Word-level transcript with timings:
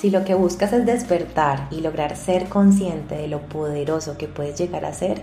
Si 0.00 0.10
lo 0.10 0.24
que 0.24 0.34
buscas 0.34 0.72
es 0.72 0.86
despertar 0.86 1.68
y 1.70 1.82
lograr 1.82 2.16
ser 2.16 2.48
consciente 2.48 3.16
de 3.16 3.28
lo 3.28 3.40
poderoso 3.40 4.16
que 4.16 4.28
puedes 4.28 4.58
llegar 4.58 4.86
a 4.86 4.94
ser, 4.94 5.22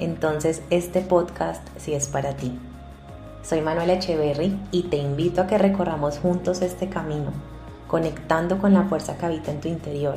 entonces 0.00 0.62
este 0.68 1.00
podcast 1.00 1.66
sí 1.78 1.94
es 1.94 2.08
para 2.08 2.36
ti. 2.36 2.58
Soy 3.42 3.62
Manuela 3.62 3.94
Echeverry 3.94 4.58
y 4.70 4.84
te 4.84 4.98
invito 4.98 5.40
a 5.40 5.46
que 5.46 5.56
recorramos 5.56 6.18
juntos 6.18 6.60
este 6.60 6.90
camino, 6.90 7.32
conectando 7.86 8.58
con 8.58 8.74
la 8.74 8.84
fuerza 8.84 9.16
que 9.16 9.24
habita 9.24 9.50
en 9.50 9.60
tu 9.60 9.68
interior, 9.68 10.16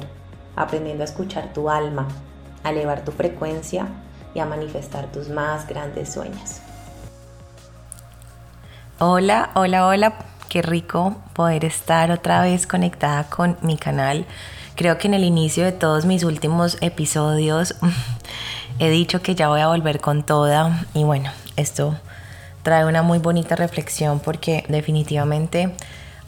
aprendiendo 0.58 1.04
a 1.04 1.06
escuchar 1.06 1.54
tu 1.54 1.70
alma, 1.70 2.08
a 2.64 2.70
elevar 2.70 3.04
tu 3.04 3.12
frecuencia 3.12 3.88
y 4.34 4.40
a 4.40 4.46
manifestar 4.46 5.12
tus 5.12 5.30
más 5.30 5.68
grandes 5.68 6.14
sueños. 6.14 6.62
Hola, 9.00 9.50
hola, 9.56 9.88
hola 9.88 10.14
Qué 10.52 10.62
rico 10.62 11.16
poder 11.32 11.64
estar 11.64 12.12
otra 12.12 12.42
vez 12.42 12.68
conectada 12.68 13.24
con 13.30 13.58
mi 13.62 13.78
canal. 13.78 14.26
Creo 14.76 14.98
que 14.98 15.08
en 15.08 15.14
el 15.14 15.24
inicio 15.24 15.64
de 15.64 15.72
todos 15.72 16.04
mis 16.04 16.26
últimos 16.26 16.78
episodios 16.82 17.76
he 18.80 18.90
dicho 18.90 19.22
que 19.22 19.34
ya 19.34 19.48
voy 19.48 19.62
a 19.62 19.68
volver 19.68 20.02
con 20.02 20.24
toda 20.24 20.86
y 20.94 21.06
bueno, 21.06 21.32
esto 21.56 21.98
trae 22.64 22.84
una 22.84 23.02
muy 23.02 23.20
bonita 23.20 23.56
reflexión 23.56 24.20
porque 24.20 24.66
definitivamente 24.68 25.74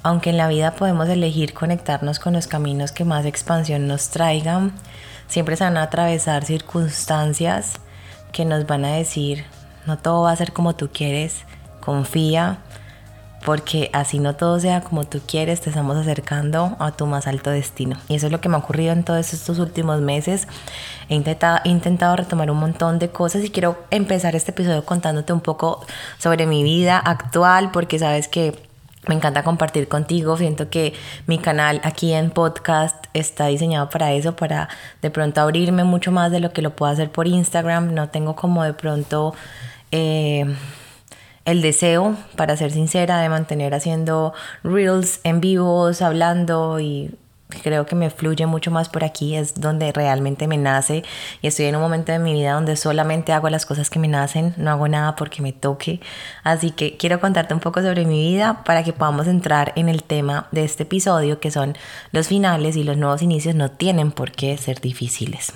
aunque 0.04 0.30
en 0.30 0.38
la 0.38 0.50
vida 0.50 0.76
podemos 0.76 1.08
elegir 1.09 1.54
conectarnos 1.54 2.20
con 2.20 2.34
los 2.34 2.48
caminos 2.48 2.92
que 2.92 3.06
más 3.06 3.26
expansión 3.26 3.88
nos 3.88 4.10
traigan, 4.10 4.73
siempre 5.28 5.56
se 5.56 5.64
van 5.64 5.78
a 5.78 5.84
atravesar 5.84 6.45
circunstancias 6.45 7.80
que 8.34 8.45
nos 8.45 8.68
van 8.68 8.84
a 8.86 8.94
decir, 8.94 9.45
no 9.86 9.98
todo 9.98 10.23
va 10.23 10.32
a 10.32 10.36
ser 10.36 10.52
como 10.52 10.76
tú 10.76 10.90
quieres, 10.92 11.44
confía, 11.80 12.60
porque 13.45 13.90
así 13.94 14.20
no 14.20 14.36
todo 14.36 14.60
sea 14.60 14.82
como 14.82 15.04
tú 15.06 15.22
quieres, 15.26 15.62
te 15.62 15.70
estamos 15.70 15.98
acercando 15.98 16.76
a 16.80 16.92
tu 16.92 17.06
más 17.06 17.28
alto 17.28 17.50
destino. 17.50 17.98
Y 18.08 18.16
eso 18.16 18.28
es 18.28 18.32
lo 18.32 18.40
que 18.40 18.50
me 18.50 18.56
ha 18.56 18.60
ocurrido 18.60 18.94
en 18.94 19.04
todos 19.04 19.34
estos 19.34 19.60
últimos 19.60 20.00
meses. 20.00 20.48
He 21.10 21.16
intentado, 21.16 21.60
intentado 21.66 22.16
retomar 22.16 22.50
un 22.52 22.58
montón 22.58 23.00
de 23.00 23.10
cosas 23.10 23.44
y 23.44 23.50
quiero 23.50 23.78
empezar 23.92 24.36
este 24.36 24.52
episodio 24.52 24.86
contándote 24.86 25.34
un 25.34 25.42
poco 25.42 25.86
sobre 26.20 26.45
mi 26.45 26.64
vida 26.64 26.98
actual, 26.98 27.72
porque 27.72 28.00
sabes 28.00 28.30
que 28.30 28.73
me 29.08 29.16
encanta 29.16 29.44
compartir 29.44 29.88
contigo. 29.88 30.38
Siento 30.38 30.70
que 30.70 30.94
mi 31.28 31.38
canal 31.38 31.82
aquí 31.84 32.14
en 32.14 32.32
podcast 32.32 33.06
está 33.14 33.48
diseñado 33.48 33.90
para 33.90 34.14
eso, 34.14 34.36
para 34.36 34.70
de 35.02 35.12
pronto 35.12 35.42
abrirme 35.42 35.84
mucho 35.84 36.12
más 36.12 36.32
de 36.32 36.40
lo 36.40 36.52
que 36.52 36.62
lo 36.62 36.76
puedo 36.76 36.92
hacer 36.92 37.12
por 37.12 37.28
Instagram. 37.28 37.94
No 37.94 38.10
tengo 38.10 38.36
como 38.36 38.64
de 38.64 38.73
pronto... 38.73 39.34
Eh, 39.92 40.45
el 41.45 41.62
deseo, 41.62 42.16
para 42.38 42.56
ser 42.56 42.72
sincera, 42.72 43.20
de 43.20 43.28
mantener 43.28 43.73
haciendo 43.73 44.34
reels 44.64 45.20
en 45.26 45.42
vivos, 45.42 46.02
hablando 46.02 46.80
y 46.80 47.14
creo 47.62 47.86
que 47.86 47.96
me 47.96 48.09
fluye 48.09 48.46
mucho 48.46 48.72
más 48.72 48.90
por 48.90 49.04
aquí, 49.04 49.36
es 49.36 49.56
donde 49.56 49.92
realmente 49.92 50.48
me 50.48 50.58
nace 50.58 51.04
y 51.42 51.48
estoy 51.48 51.66
en 51.66 51.76
un 51.76 51.82
momento 51.82 52.12
de 52.12 52.20
mi 52.20 52.34
vida 52.34 52.54
donde 52.54 52.76
solamente 52.76 53.34
hago 53.34 53.50
las 53.50 53.66
cosas 53.66 53.90
que 53.90 54.00
me 54.00 54.08
nacen, 54.08 54.54
no 54.58 54.72
hago 54.72 54.88
nada 54.88 55.16
porque 55.16 55.42
me 55.42 55.54
toque. 55.54 56.00
Así 56.44 56.72
que 56.72 56.98
quiero 56.98 57.20
contarte 57.20 57.54
un 57.54 57.60
poco 57.60 57.82
sobre 57.82 58.06
mi 58.06 58.20
vida 58.30 58.64
para 58.64 58.84
que 58.84 58.94
podamos 58.94 59.28
entrar 59.28 59.73
en 59.76 59.90
el 59.90 60.04
tema 60.04 60.48
de 60.52 60.64
este 60.64 60.84
episodio 60.84 61.40
que 61.40 61.52
son 61.52 61.78
los 62.12 62.28
finales 62.28 62.76
y 62.76 62.83
los 62.83 62.98
nuevos 62.98 63.22
inicios 63.22 63.56
no 63.56 63.72
tienen 63.72 64.11
por 64.11 64.32
qué 64.32 64.58
ser 64.58 64.82
difíciles. 64.82 65.54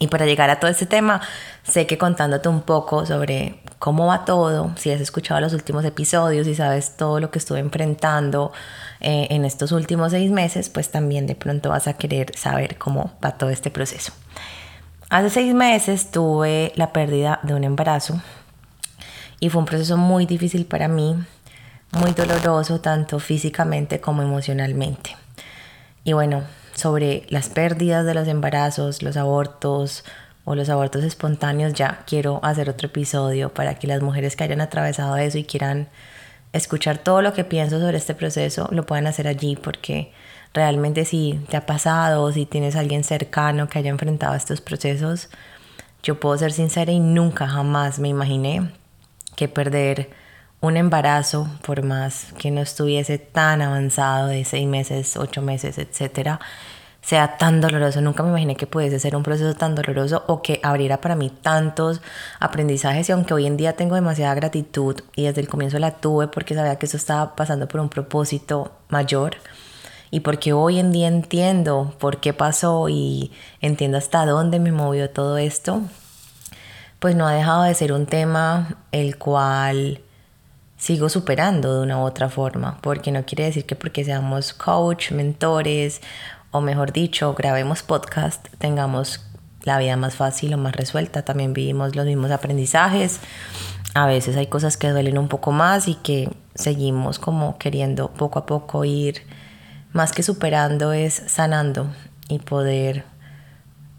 Y 0.00 0.08
para 0.08 0.26
llegar 0.26 0.50
a 0.50 0.58
todo 0.58 0.70
este 0.70 0.86
tema, 0.86 1.20
sé 1.62 1.86
que 1.86 1.98
contándote 1.98 2.48
un 2.48 2.62
poco 2.62 3.06
sobre 3.06 3.60
cómo 3.84 4.06
va 4.06 4.24
todo, 4.24 4.72
si 4.76 4.90
has 4.92 5.00
escuchado 5.02 5.42
los 5.42 5.52
últimos 5.52 5.84
episodios 5.84 6.46
y 6.46 6.54
sabes 6.54 6.96
todo 6.96 7.20
lo 7.20 7.30
que 7.30 7.38
estuve 7.38 7.58
enfrentando 7.58 8.50
eh, 9.00 9.26
en 9.28 9.44
estos 9.44 9.72
últimos 9.72 10.12
seis 10.12 10.30
meses, 10.30 10.70
pues 10.70 10.90
también 10.90 11.26
de 11.26 11.34
pronto 11.34 11.68
vas 11.68 11.86
a 11.86 11.92
querer 11.92 12.34
saber 12.34 12.78
cómo 12.78 13.12
va 13.22 13.32
todo 13.32 13.50
este 13.50 13.70
proceso. 13.70 14.14
Hace 15.10 15.28
seis 15.28 15.52
meses 15.52 16.10
tuve 16.10 16.72
la 16.76 16.94
pérdida 16.94 17.40
de 17.42 17.52
un 17.52 17.62
embarazo 17.62 18.22
y 19.38 19.50
fue 19.50 19.60
un 19.60 19.66
proceso 19.66 19.98
muy 19.98 20.24
difícil 20.24 20.64
para 20.64 20.88
mí, 20.88 21.22
muy 21.92 22.12
doloroso 22.12 22.80
tanto 22.80 23.18
físicamente 23.18 24.00
como 24.00 24.22
emocionalmente. 24.22 25.14
Y 26.04 26.14
bueno, 26.14 26.44
sobre 26.74 27.26
las 27.28 27.50
pérdidas 27.50 28.06
de 28.06 28.14
los 28.14 28.28
embarazos, 28.28 29.02
los 29.02 29.18
abortos 29.18 30.04
o 30.44 30.54
los 30.54 30.68
abortos 30.68 31.04
espontáneos, 31.04 31.72
ya 31.72 32.02
quiero 32.06 32.40
hacer 32.42 32.68
otro 32.68 32.88
episodio 32.88 33.52
para 33.52 33.76
que 33.76 33.86
las 33.86 34.02
mujeres 34.02 34.36
que 34.36 34.44
hayan 34.44 34.60
atravesado 34.60 35.16
eso 35.16 35.38
y 35.38 35.44
quieran 35.44 35.88
escuchar 36.52 36.98
todo 36.98 37.22
lo 37.22 37.32
que 37.32 37.44
pienso 37.44 37.80
sobre 37.80 37.96
este 37.96 38.14
proceso, 38.14 38.68
lo 38.70 38.86
puedan 38.86 39.06
hacer 39.06 39.26
allí 39.26 39.56
porque 39.56 40.12
realmente 40.52 41.04
si 41.04 41.40
te 41.48 41.56
ha 41.56 41.66
pasado 41.66 42.22
o 42.22 42.32
si 42.32 42.46
tienes 42.46 42.76
alguien 42.76 43.04
cercano 43.04 43.68
que 43.68 43.78
haya 43.78 43.90
enfrentado 43.90 44.34
estos 44.34 44.60
procesos, 44.60 45.28
yo 46.02 46.20
puedo 46.20 46.38
ser 46.38 46.52
sincera 46.52 46.92
y 46.92 47.00
nunca 47.00 47.48
jamás 47.48 47.98
me 47.98 48.08
imaginé 48.08 48.70
que 49.36 49.48
perder 49.48 50.10
un 50.60 50.76
embarazo, 50.76 51.48
por 51.66 51.82
más 51.82 52.32
que 52.38 52.50
no 52.50 52.60
estuviese 52.60 53.18
tan 53.18 53.60
avanzado 53.60 54.28
de 54.28 54.44
seis 54.44 54.66
meses, 54.66 55.16
ocho 55.16 55.42
meses, 55.42 55.76
etcétera, 55.76 56.40
sea 57.04 57.36
tan 57.36 57.60
doloroso. 57.60 58.00
Nunca 58.00 58.22
me 58.22 58.30
imaginé 58.30 58.56
que 58.56 58.66
pudiese 58.66 58.98
ser 58.98 59.14
un 59.14 59.22
proceso 59.22 59.54
tan 59.54 59.74
doloroso 59.74 60.24
o 60.26 60.42
que 60.42 60.60
abriera 60.62 61.00
para 61.00 61.16
mí 61.16 61.30
tantos 61.30 62.00
aprendizajes. 62.40 63.08
Y 63.08 63.12
aunque 63.12 63.34
hoy 63.34 63.46
en 63.46 63.56
día 63.56 63.74
tengo 63.74 63.94
demasiada 63.94 64.34
gratitud 64.34 65.00
y 65.14 65.24
desde 65.24 65.42
el 65.42 65.48
comienzo 65.48 65.78
la 65.78 65.92
tuve 65.92 66.28
porque 66.28 66.54
sabía 66.54 66.76
que 66.76 66.86
eso 66.86 66.96
estaba 66.96 67.36
pasando 67.36 67.68
por 67.68 67.80
un 67.80 67.88
propósito 67.90 68.72
mayor 68.88 69.36
y 70.10 70.20
porque 70.20 70.52
hoy 70.52 70.78
en 70.78 70.92
día 70.92 71.08
entiendo 71.08 71.94
por 71.98 72.20
qué 72.20 72.32
pasó 72.32 72.88
y 72.88 73.32
entiendo 73.60 73.98
hasta 73.98 74.24
dónde 74.24 74.60
me 74.60 74.70
movió 74.72 75.10
todo 75.10 75.38
esto, 75.38 75.82
pues 77.00 77.16
no 77.16 77.26
ha 77.26 77.32
dejado 77.34 77.64
de 77.64 77.74
ser 77.74 77.92
un 77.92 78.06
tema 78.06 78.78
el 78.92 79.18
cual 79.18 80.00
sigo 80.76 81.08
superando 81.08 81.74
de 81.74 81.82
una 81.82 81.98
u 81.98 82.02
otra 82.02 82.28
forma, 82.28 82.78
porque 82.80 83.10
no 83.10 83.24
quiere 83.24 83.44
decir 83.44 83.64
que 83.64 83.74
porque 83.74 84.04
seamos 84.04 84.52
coach, 84.52 85.10
mentores, 85.10 86.00
o 86.54 86.60
mejor 86.60 86.92
dicho, 86.92 87.34
grabemos 87.34 87.82
podcast, 87.82 88.46
tengamos 88.58 89.26
la 89.64 89.76
vida 89.80 89.96
más 89.96 90.14
fácil 90.14 90.54
o 90.54 90.56
más 90.56 90.76
resuelta, 90.76 91.24
también 91.24 91.52
vivimos 91.52 91.96
los 91.96 92.06
mismos 92.06 92.30
aprendizajes, 92.30 93.18
a 93.92 94.06
veces 94.06 94.36
hay 94.36 94.46
cosas 94.46 94.76
que 94.76 94.88
duelen 94.90 95.18
un 95.18 95.26
poco 95.26 95.50
más 95.50 95.88
y 95.88 95.96
que 95.96 96.30
seguimos 96.54 97.18
como 97.18 97.58
queriendo 97.58 98.12
poco 98.12 98.38
a 98.38 98.46
poco 98.46 98.84
ir, 98.84 99.22
más 99.92 100.12
que 100.12 100.22
superando 100.22 100.92
es 100.92 101.24
sanando 101.26 101.88
y 102.28 102.38
poder 102.38 103.04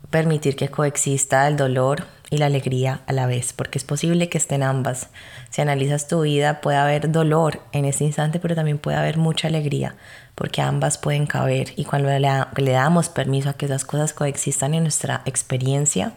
permitir 0.10 0.56
que 0.56 0.70
coexista 0.70 1.50
el 1.50 1.58
dolor 1.58 2.06
y 2.30 2.38
la 2.38 2.48
alegría 2.48 3.02
a 3.08 3.14
la 3.14 3.28
vez, 3.28 3.54
porque 3.54 3.78
es 3.78 3.84
posible 3.84 4.30
que 4.30 4.38
estén 4.38 4.64
ambas. 4.64 5.10
Si 5.50 5.62
analizas 5.62 6.08
tu 6.08 6.22
vida, 6.22 6.62
puede 6.62 6.78
haber 6.78 7.12
dolor 7.12 7.62
en 7.72 7.86
ese 7.86 8.04
instante, 8.04 8.40
pero 8.40 8.56
también 8.56 8.78
puede 8.78 8.98
haber 8.98 9.18
mucha 9.18 9.48
alegría, 9.48 9.96
porque 10.34 10.62
ambas 10.62 10.98
pueden 10.98 11.28
caber. 11.28 11.74
Y 11.76 11.86
cuando 11.86 12.10
le, 12.10 12.72
damos 12.72 13.10
permiso 13.10 13.50
a 13.50 13.54
que 13.54 13.66
esas 13.66 13.86
cosas 13.86 14.14
coexistan 14.14 14.74
en 14.74 14.84
nuestra 14.84 15.22
experiencia, 15.26 16.14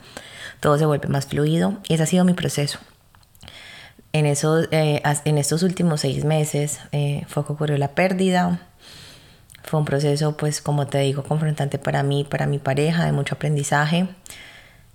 todo 0.60 0.78
se 0.78 0.86
vuelve 0.86 1.08
más 1.08 1.26
fluido. 1.26 1.78
Y 1.88 1.94
ese 1.94 2.04
ha 2.04 2.06
sido 2.06 2.24
mi 2.24 2.34
proceso. 2.34 2.78
En, 4.14 4.24
eso, 4.24 4.62
eh, 4.70 5.02
en 5.24 5.38
estos 5.38 5.62
últimos 5.62 6.00
seis 6.00 6.24
meses 6.24 6.80
eh, 6.92 7.24
fue 7.28 7.44
que 7.44 7.52
ocurrió 7.52 7.76
la 7.76 7.88
pérdida. 7.88 8.62
Fue 9.62 9.78
un 9.78 9.84
proceso, 9.84 10.34
pues 10.38 10.62
como 10.62 10.86
te 10.86 10.98
digo, 10.98 11.22
confrontante 11.22 11.78
para 11.78 12.02
mí, 12.02 12.24
para 12.24 12.46
mi 12.46 12.58
pareja, 12.58 13.04
de 13.04 13.12
mucho 13.12 13.34
aprendizaje 13.34 14.08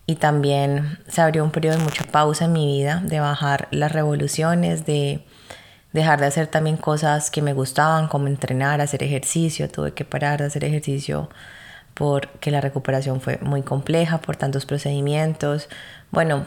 y 0.06 0.16
también 0.16 1.00
se 1.08 1.22
abrió 1.22 1.44
un 1.44 1.52
periodo 1.52 1.78
de 1.78 1.84
mucha 1.84 2.04
pausa 2.04 2.46
en 2.46 2.54
mi 2.54 2.66
vida, 2.66 3.02
de 3.04 3.20
bajar 3.20 3.68
las 3.72 3.92
revoluciones, 3.92 4.86
de 4.86 5.26
dejar 5.94 6.20
de 6.20 6.26
hacer 6.26 6.48
también 6.48 6.78
cosas 6.78 7.32
que 7.32 7.42
me 7.42 7.54
gustaban, 7.54 8.08
como 8.08 8.28
entrenar, 8.28 8.82
hacer 8.82 9.04
ejercicio. 9.04 9.70
Tuve 9.70 9.94
que 9.94 10.04
parar 10.06 10.40
de 10.40 10.48
hacer 10.48 10.66
ejercicio 10.66 11.30
porque 11.94 12.52
la 12.52 12.60
recuperación 12.60 13.22
fue 13.22 13.38
muy 13.42 13.62
compleja 13.62 14.20
por 14.20 14.36
tantos 14.36 14.66
procedimientos. 14.66 15.70
Bueno, 16.12 16.44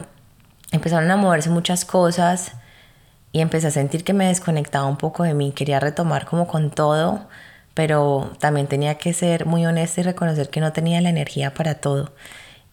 empezaron 0.71 1.09
a 1.09 1.17
moverse 1.17 1.49
muchas 1.49 1.85
cosas 1.85 2.51
y 3.31 3.41
empecé 3.41 3.67
a 3.67 3.71
sentir 3.71 4.03
que 4.03 4.13
me 4.13 4.27
desconectaba 4.27 4.85
un 4.85 4.97
poco 4.97 5.23
de 5.23 5.33
mí. 5.33 5.51
Quería 5.51 5.79
retomar 5.79 6.25
como 6.25 6.47
con 6.47 6.69
todo, 6.69 7.27
pero 7.73 8.33
también 8.39 8.67
tenía 8.67 8.95
que 8.95 9.13
ser 9.13 9.45
muy 9.45 9.65
honesta 9.65 10.01
y 10.01 10.03
reconocer 10.03 10.49
que 10.49 10.59
no 10.61 10.73
tenía 10.73 11.01
la 11.01 11.09
energía 11.09 11.53
para 11.53 11.75
todo 11.75 12.11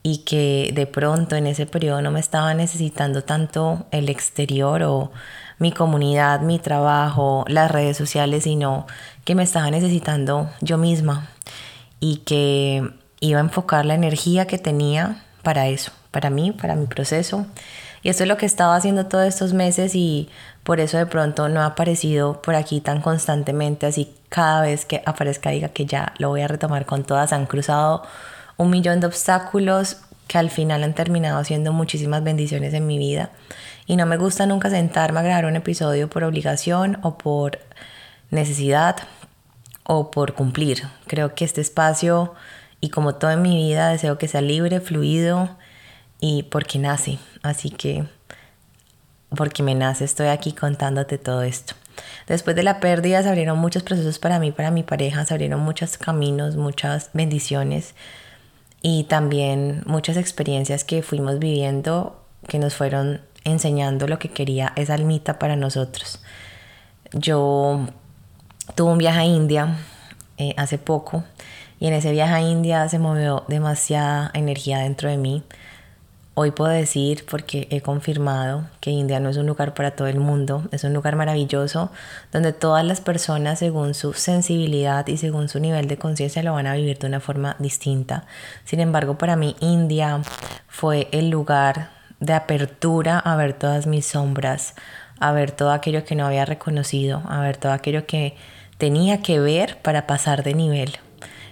y 0.06 0.18
que 0.18 0.70
de 0.74 0.86
pronto 0.86 1.34
en 1.34 1.46
ese 1.46 1.64
periodo 1.64 2.02
no 2.02 2.10
me 2.10 2.20
estaba 2.20 2.52
necesitando 2.52 3.24
tanto 3.24 3.86
el 3.90 4.10
exterior 4.10 4.82
o 4.82 5.10
mi 5.58 5.72
comunidad, 5.72 6.42
mi 6.42 6.58
trabajo, 6.58 7.46
las 7.48 7.70
redes 7.70 7.96
sociales, 7.96 8.44
sino 8.44 8.86
que 9.24 9.34
me 9.34 9.44
estaba 9.44 9.70
necesitando 9.70 10.50
yo 10.60 10.76
misma 10.76 11.30
y 12.00 12.18
que 12.18 12.86
iba 13.20 13.38
a 13.38 13.42
enfocar 13.42 13.86
la 13.86 13.94
energía 13.94 14.46
que 14.46 14.58
tenía 14.58 15.24
para 15.42 15.68
eso, 15.68 15.90
para 16.10 16.28
mí, 16.28 16.52
para 16.52 16.74
mi 16.74 16.84
proceso. 16.84 17.46
Y 18.02 18.10
esto 18.10 18.24
es 18.24 18.28
lo 18.28 18.36
que 18.36 18.44
he 18.44 18.46
estado 18.46 18.72
haciendo 18.74 19.06
todos 19.06 19.24
estos 19.24 19.54
meses 19.54 19.94
y 19.94 20.28
por 20.64 20.80
eso 20.80 20.98
de 20.98 21.06
pronto 21.06 21.48
no 21.48 21.60
ha 21.60 21.66
aparecido 21.66 22.42
por 22.42 22.56
aquí 22.56 22.82
tan 22.82 23.00
constantemente, 23.00 23.86
así 23.86 24.14
cada 24.28 24.60
vez 24.60 24.84
que 24.84 25.02
aparezca 25.06 25.48
diga 25.48 25.68
que 25.68 25.86
ya 25.86 26.12
lo 26.18 26.28
voy 26.28 26.42
a 26.42 26.48
retomar 26.48 26.84
con 26.84 27.04
todas. 27.04 27.32
Han 27.32 27.46
cruzado 27.46 28.02
un 28.56 28.70
millón 28.70 29.00
de 29.00 29.06
obstáculos 29.06 29.98
que 30.26 30.38
al 30.38 30.50
final 30.50 30.82
han 30.82 30.94
terminado 30.94 31.42
siendo 31.44 31.72
muchísimas 31.72 32.22
bendiciones 32.22 32.74
en 32.74 32.86
mi 32.86 32.98
vida. 32.98 33.30
Y 33.86 33.96
no 33.96 34.06
me 34.06 34.16
gusta 34.16 34.46
nunca 34.46 34.70
sentarme 34.70 35.20
a 35.20 35.22
grabar 35.22 35.46
un 35.46 35.56
episodio 35.56 36.08
por 36.08 36.24
obligación 36.24 36.98
o 37.02 37.18
por 37.18 37.58
necesidad 38.30 38.96
o 39.84 40.10
por 40.10 40.34
cumplir. 40.34 40.82
Creo 41.06 41.34
que 41.34 41.44
este 41.44 41.60
espacio 41.60 42.34
y 42.80 42.88
como 42.88 43.16
todo 43.16 43.30
en 43.30 43.42
mi 43.42 43.56
vida 43.56 43.90
deseo 43.90 44.18
que 44.18 44.28
sea 44.28 44.40
libre, 44.40 44.80
fluido 44.80 45.50
y 46.20 46.44
porque 46.44 46.78
nace. 46.78 47.18
Así 47.42 47.70
que 47.70 48.04
porque 49.36 49.62
me 49.62 49.74
nace 49.74 50.04
estoy 50.04 50.28
aquí 50.28 50.52
contándote 50.52 51.18
todo 51.18 51.42
esto. 51.42 51.74
Después 52.26 52.56
de 52.56 52.62
la 52.62 52.80
pérdida 52.80 53.22
se 53.22 53.28
abrieron 53.28 53.58
muchos 53.58 53.82
procesos 53.82 54.18
para 54.18 54.38
mí, 54.38 54.52
para 54.52 54.70
mi 54.70 54.82
pareja, 54.82 55.24
se 55.24 55.34
abrieron 55.34 55.60
muchos 55.60 55.98
caminos, 55.98 56.56
muchas 56.56 57.10
bendiciones 57.12 57.94
y 58.86 59.04
también 59.04 59.82
muchas 59.86 60.18
experiencias 60.18 60.84
que 60.84 61.00
fuimos 61.00 61.38
viviendo 61.38 62.20
que 62.46 62.58
nos 62.58 62.74
fueron 62.74 63.22
enseñando 63.42 64.06
lo 64.06 64.18
que 64.18 64.28
quería 64.28 64.74
esa 64.76 64.92
almita 64.92 65.38
para 65.38 65.56
nosotros. 65.56 66.20
Yo 67.14 67.88
tuve 68.74 68.92
un 68.92 68.98
viaje 68.98 69.20
a 69.20 69.24
India 69.24 69.78
eh, 70.36 70.52
hace 70.58 70.76
poco 70.76 71.24
y 71.80 71.86
en 71.86 71.94
ese 71.94 72.12
viaje 72.12 72.34
a 72.34 72.42
India 72.42 72.86
se 72.90 72.98
movió 72.98 73.44
demasiada 73.48 74.30
energía 74.34 74.80
dentro 74.80 75.08
de 75.08 75.16
mí 75.16 75.42
Hoy 76.36 76.50
puedo 76.50 76.72
decir, 76.72 77.24
porque 77.30 77.68
he 77.70 77.80
confirmado, 77.80 78.64
que 78.80 78.90
India 78.90 79.20
no 79.20 79.28
es 79.28 79.36
un 79.36 79.46
lugar 79.46 79.72
para 79.72 79.92
todo 79.92 80.08
el 80.08 80.18
mundo, 80.18 80.64
es 80.72 80.82
un 80.82 80.92
lugar 80.92 81.14
maravilloso 81.14 81.92
donde 82.32 82.52
todas 82.52 82.84
las 82.84 83.00
personas, 83.00 83.60
según 83.60 83.94
su 83.94 84.14
sensibilidad 84.14 85.06
y 85.06 85.16
según 85.16 85.48
su 85.48 85.60
nivel 85.60 85.86
de 85.86 85.96
conciencia, 85.96 86.42
lo 86.42 86.52
van 86.52 86.66
a 86.66 86.74
vivir 86.74 86.98
de 86.98 87.06
una 87.06 87.20
forma 87.20 87.54
distinta. 87.60 88.24
Sin 88.64 88.80
embargo, 88.80 89.16
para 89.16 89.36
mí 89.36 89.54
India 89.60 90.22
fue 90.66 91.06
el 91.12 91.30
lugar 91.30 91.90
de 92.18 92.32
apertura 92.32 93.20
a 93.20 93.36
ver 93.36 93.52
todas 93.52 93.86
mis 93.86 94.04
sombras, 94.04 94.74
a 95.20 95.30
ver 95.30 95.52
todo 95.52 95.70
aquello 95.70 96.04
que 96.04 96.16
no 96.16 96.26
había 96.26 96.44
reconocido, 96.46 97.22
a 97.28 97.38
ver 97.42 97.58
todo 97.58 97.70
aquello 97.70 98.06
que 98.08 98.34
tenía 98.76 99.22
que 99.22 99.38
ver 99.38 99.78
para 99.82 100.08
pasar 100.08 100.42
de 100.42 100.54
nivel. 100.54 100.98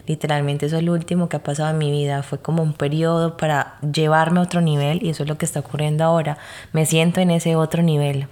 Literalmente 0.06 0.66
eso 0.66 0.76
es 0.76 0.82
lo 0.82 0.92
último 0.92 1.28
que 1.28 1.36
ha 1.36 1.42
pasado 1.42 1.70
en 1.70 1.78
mi 1.78 1.90
vida. 1.90 2.22
Fue 2.22 2.38
como 2.38 2.62
un 2.62 2.72
periodo 2.72 3.36
para 3.36 3.78
llevarme 3.80 4.40
a 4.40 4.42
otro 4.42 4.60
nivel 4.60 5.02
y 5.02 5.10
eso 5.10 5.22
es 5.22 5.28
lo 5.28 5.38
que 5.38 5.46
está 5.46 5.60
ocurriendo 5.60 6.04
ahora. 6.04 6.38
Me 6.72 6.86
siento 6.86 7.20
en 7.20 7.30
ese 7.30 7.56
otro 7.56 7.82
nivel. 7.82 8.26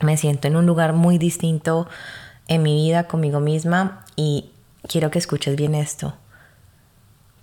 Me 0.00 0.16
siento 0.16 0.48
en 0.48 0.56
un 0.56 0.66
lugar 0.66 0.92
muy 0.92 1.16
distinto 1.16 1.88
en 2.48 2.62
mi 2.62 2.74
vida 2.74 3.04
conmigo 3.04 3.40
misma 3.40 4.04
y 4.14 4.50
quiero 4.86 5.10
que 5.10 5.18
escuches 5.18 5.56
bien 5.56 5.74
esto. 5.74 6.14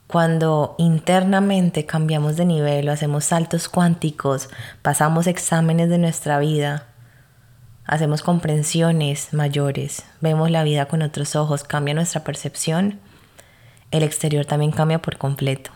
Cuando 0.07 0.75
internamente 0.77 1.87
cambiamos 1.87 2.35
de 2.35 2.45
nivel 2.45 2.87
o 2.87 2.91
hacemos 2.91 3.25
saltos 3.25 3.67
cuánticos, 3.67 4.49
pasamos 4.83 5.25
exámenes 5.25 5.89
de 5.89 5.97
nuestra 5.97 6.37
vida, 6.37 6.85
hacemos 7.85 8.21
comprensiones 8.21 9.33
mayores, 9.33 10.03
vemos 10.21 10.51
la 10.51 10.63
vida 10.63 10.85
con 10.85 11.01
otros 11.01 11.35
ojos, 11.35 11.63
cambia 11.63 11.95
nuestra 11.95 12.23
percepción, 12.23 12.99
el 13.93 14.03
exterior 14.03 14.45
también 14.45 14.71
cambia 14.71 15.01
por 15.01 15.17
completo. 15.17 15.71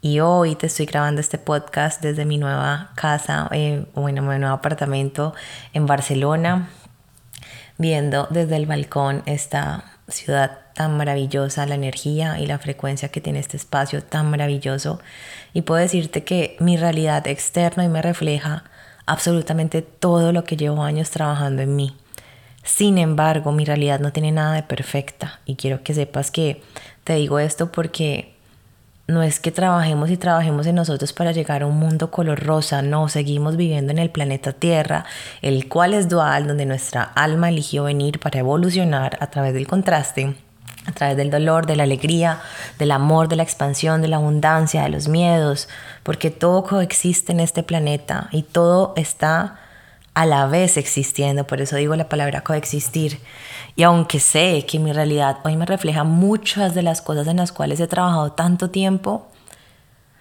Y 0.00 0.20
hoy 0.20 0.54
te 0.54 0.66
estoy 0.66 0.86
grabando 0.86 1.20
este 1.20 1.38
podcast 1.38 2.00
desde 2.00 2.24
mi 2.24 2.38
nueva 2.38 2.92
casa, 2.96 3.48
eh, 3.52 3.84
bueno, 3.94 4.22
mi 4.22 4.38
nuevo 4.38 4.54
apartamento 4.54 5.34
en 5.74 5.86
Barcelona, 5.86 6.70
viendo 7.76 8.26
desde 8.30 8.56
el 8.56 8.64
balcón 8.64 9.22
esta 9.26 9.84
ciudad 10.08 10.60
tan 10.74 10.96
maravillosa, 10.96 11.66
la 11.66 11.74
energía 11.74 12.40
y 12.40 12.46
la 12.46 12.58
frecuencia 12.58 13.10
que 13.10 13.20
tiene 13.20 13.40
este 13.40 13.58
espacio 13.58 14.02
tan 14.02 14.30
maravilloso. 14.30 15.00
Y 15.52 15.62
puedo 15.62 15.80
decirte 15.80 16.24
que 16.24 16.56
mi 16.58 16.78
realidad 16.78 17.26
externa 17.26 17.84
y 17.84 17.88
me 17.88 18.00
refleja 18.00 18.64
absolutamente 19.04 19.82
todo 19.82 20.32
lo 20.32 20.44
que 20.44 20.56
llevo 20.56 20.82
años 20.82 21.10
trabajando 21.10 21.60
en 21.62 21.76
mí. 21.76 21.96
Sin 22.62 22.98
embargo, 22.98 23.52
mi 23.52 23.64
realidad 23.64 24.00
no 24.00 24.12
tiene 24.12 24.32
nada 24.32 24.54
de 24.54 24.62
perfecta 24.62 25.40
y 25.44 25.54
quiero 25.54 25.84
que 25.84 25.94
sepas 25.94 26.30
que 26.30 26.62
te 27.06 27.14
digo 27.14 27.38
esto 27.38 27.70
porque 27.70 28.34
no 29.06 29.22
es 29.22 29.38
que 29.38 29.52
trabajemos 29.52 30.10
y 30.10 30.16
trabajemos 30.16 30.66
en 30.66 30.74
nosotros 30.74 31.12
para 31.12 31.30
llegar 31.30 31.62
a 31.62 31.66
un 31.66 31.78
mundo 31.78 32.10
color 32.10 32.44
rosa, 32.44 32.82
no, 32.82 33.08
seguimos 33.08 33.56
viviendo 33.56 33.92
en 33.92 34.00
el 34.00 34.10
planeta 34.10 34.52
Tierra, 34.52 35.04
el 35.40 35.68
cual 35.68 35.94
es 35.94 36.08
dual, 36.08 36.48
donde 36.48 36.66
nuestra 36.66 37.04
alma 37.04 37.48
eligió 37.48 37.84
venir 37.84 38.18
para 38.18 38.40
evolucionar 38.40 39.18
a 39.20 39.28
través 39.28 39.54
del 39.54 39.68
contraste, 39.68 40.34
a 40.84 40.90
través 40.90 41.16
del 41.16 41.30
dolor, 41.30 41.66
de 41.66 41.76
la 41.76 41.84
alegría, 41.84 42.40
del 42.80 42.90
amor, 42.90 43.28
de 43.28 43.36
la 43.36 43.44
expansión, 43.44 44.02
de 44.02 44.08
la 44.08 44.16
abundancia, 44.16 44.82
de 44.82 44.88
los 44.88 45.06
miedos, 45.06 45.68
porque 46.02 46.32
todo 46.32 46.64
coexiste 46.64 47.30
en 47.30 47.38
este 47.38 47.62
planeta 47.62 48.28
y 48.32 48.42
todo 48.42 48.94
está 48.96 49.60
a 50.16 50.24
la 50.24 50.46
vez 50.46 50.78
existiendo, 50.78 51.46
por 51.46 51.60
eso 51.60 51.76
digo 51.76 51.94
la 51.94 52.08
palabra 52.08 52.40
coexistir. 52.40 53.20
Y 53.76 53.82
aunque 53.82 54.18
sé 54.18 54.64
que 54.66 54.78
mi 54.78 54.94
realidad 54.94 55.40
hoy 55.44 55.56
me 55.56 55.66
refleja 55.66 56.04
muchas 56.04 56.74
de 56.74 56.82
las 56.82 57.02
cosas 57.02 57.26
en 57.26 57.36
las 57.36 57.52
cuales 57.52 57.80
he 57.80 57.86
trabajado 57.86 58.32
tanto 58.32 58.70
tiempo, 58.70 59.28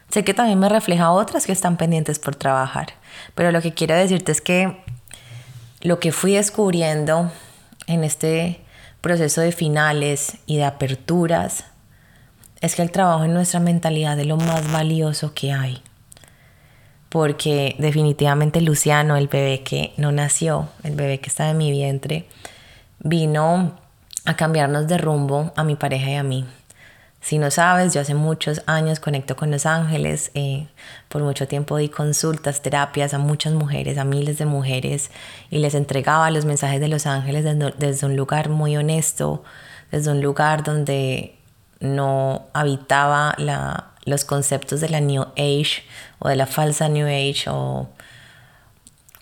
sé 0.09 0.25
que 0.25 0.33
también 0.33 0.59
me 0.59 0.67
refleja 0.67 1.11
otras 1.11 1.45
que 1.45 1.53
están 1.53 1.77
pendientes 1.77 2.19
por 2.19 2.35
trabajar. 2.35 2.87
Pero 3.35 3.53
lo 3.53 3.61
que 3.61 3.73
quiero 3.73 3.95
decirte 3.95 4.33
es 4.33 4.41
que 4.41 4.83
lo 5.79 6.01
que 6.01 6.11
fui 6.11 6.33
descubriendo 6.33 7.31
en 7.87 8.03
este 8.03 8.59
proceso 8.99 9.39
de 9.39 9.53
finales 9.53 10.39
y 10.45 10.57
de 10.57 10.65
aperturas 10.65 11.67
es 12.59 12.75
que 12.75 12.81
el 12.81 12.91
trabajo 12.91 13.23
en 13.23 13.33
nuestra 13.33 13.61
mentalidad 13.61 14.19
es 14.19 14.27
lo 14.27 14.35
más 14.35 14.69
valioso 14.73 15.33
que 15.33 15.53
hay 15.53 15.81
porque 17.15 17.77
definitivamente 17.79 18.59
Luciano, 18.59 19.15
el 19.15 19.29
bebé 19.29 19.63
que 19.63 19.93
no 19.95 20.11
nació, 20.11 20.67
el 20.83 20.95
bebé 20.95 21.21
que 21.21 21.29
está 21.29 21.49
en 21.49 21.57
mi 21.57 21.71
vientre, 21.71 22.25
vino 22.99 23.71
a 24.25 24.35
cambiarnos 24.35 24.89
de 24.89 24.97
rumbo 24.97 25.53
a 25.55 25.63
mi 25.63 25.77
pareja 25.77 26.09
y 26.09 26.15
a 26.15 26.23
mí. 26.23 26.45
Si 27.21 27.37
no 27.37 27.51
sabes, 27.51 27.93
yo 27.93 28.01
hace 28.01 28.15
muchos 28.15 28.63
años 28.65 28.99
conecto 28.99 29.37
con 29.37 29.49
los 29.49 29.65
ángeles, 29.65 30.29
eh, 30.33 30.67
por 31.07 31.23
mucho 31.23 31.47
tiempo 31.47 31.77
di 31.77 31.87
consultas, 31.87 32.61
terapias 32.61 33.13
a 33.13 33.17
muchas 33.17 33.53
mujeres, 33.53 33.97
a 33.97 34.03
miles 34.03 34.37
de 34.37 34.45
mujeres, 34.45 35.09
y 35.49 35.59
les 35.59 35.73
entregaba 35.73 36.29
los 36.31 36.43
mensajes 36.43 36.81
de 36.81 36.89
los 36.89 37.05
ángeles 37.05 37.45
desde, 37.45 37.73
desde 37.77 38.07
un 38.07 38.17
lugar 38.17 38.49
muy 38.49 38.75
honesto, 38.75 39.41
desde 39.89 40.11
un 40.11 40.21
lugar 40.21 40.65
donde 40.65 41.37
no 41.79 42.47
habitaba 42.51 43.35
la, 43.37 43.94
los 44.05 44.23
conceptos 44.23 44.81
de 44.81 44.89
la 44.89 45.01
New 45.01 45.23
Age 45.35 45.83
o 46.19 46.29
de 46.29 46.35
la 46.35 46.45
falsa 46.45 46.87
New 46.87 47.07
Age 47.07 47.49
o, 47.49 47.89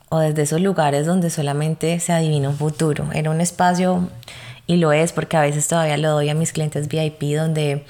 o 0.09 0.19
desde 0.19 0.43
esos 0.43 0.61
lugares 0.61 1.05
donde 1.05 1.29
solamente 1.29 1.99
se 1.99 2.13
adivina 2.13 2.49
un 2.49 2.57
futuro. 2.57 3.09
Era 3.13 3.31
un 3.31 3.41
espacio, 3.41 4.09
y 4.67 4.77
lo 4.77 4.93
es 4.93 5.11
porque 5.11 5.37
a 5.37 5.41
veces 5.41 5.67
todavía 5.67 5.97
lo 5.97 6.11
doy 6.11 6.29
a 6.29 6.35
mis 6.35 6.53
clientes 6.53 6.87
VIP, 6.87 7.35
donde, 7.35 7.85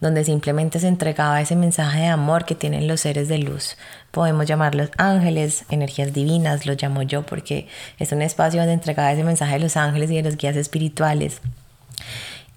donde 0.00 0.24
simplemente 0.24 0.78
se 0.78 0.88
entregaba 0.88 1.40
ese 1.40 1.56
mensaje 1.56 2.00
de 2.00 2.06
amor 2.06 2.44
que 2.44 2.54
tienen 2.54 2.86
los 2.86 3.00
seres 3.00 3.28
de 3.28 3.38
luz. 3.38 3.76
Podemos 4.10 4.46
llamarlos 4.46 4.90
ángeles, 4.98 5.64
energías 5.70 6.12
divinas, 6.12 6.66
lo 6.66 6.74
llamo 6.74 7.02
yo 7.02 7.24
porque 7.24 7.68
es 7.98 8.12
un 8.12 8.22
espacio 8.22 8.60
donde 8.60 8.74
entregaba 8.74 9.12
ese 9.12 9.24
mensaje 9.24 9.54
de 9.54 9.60
los 9.60 9.76
ángeles 9.76 10.10
y 10.10 10.16
de 10.16 10.22
los 10.22 10.36
guías 10.36 10.56
espirituales. 10.56 11.40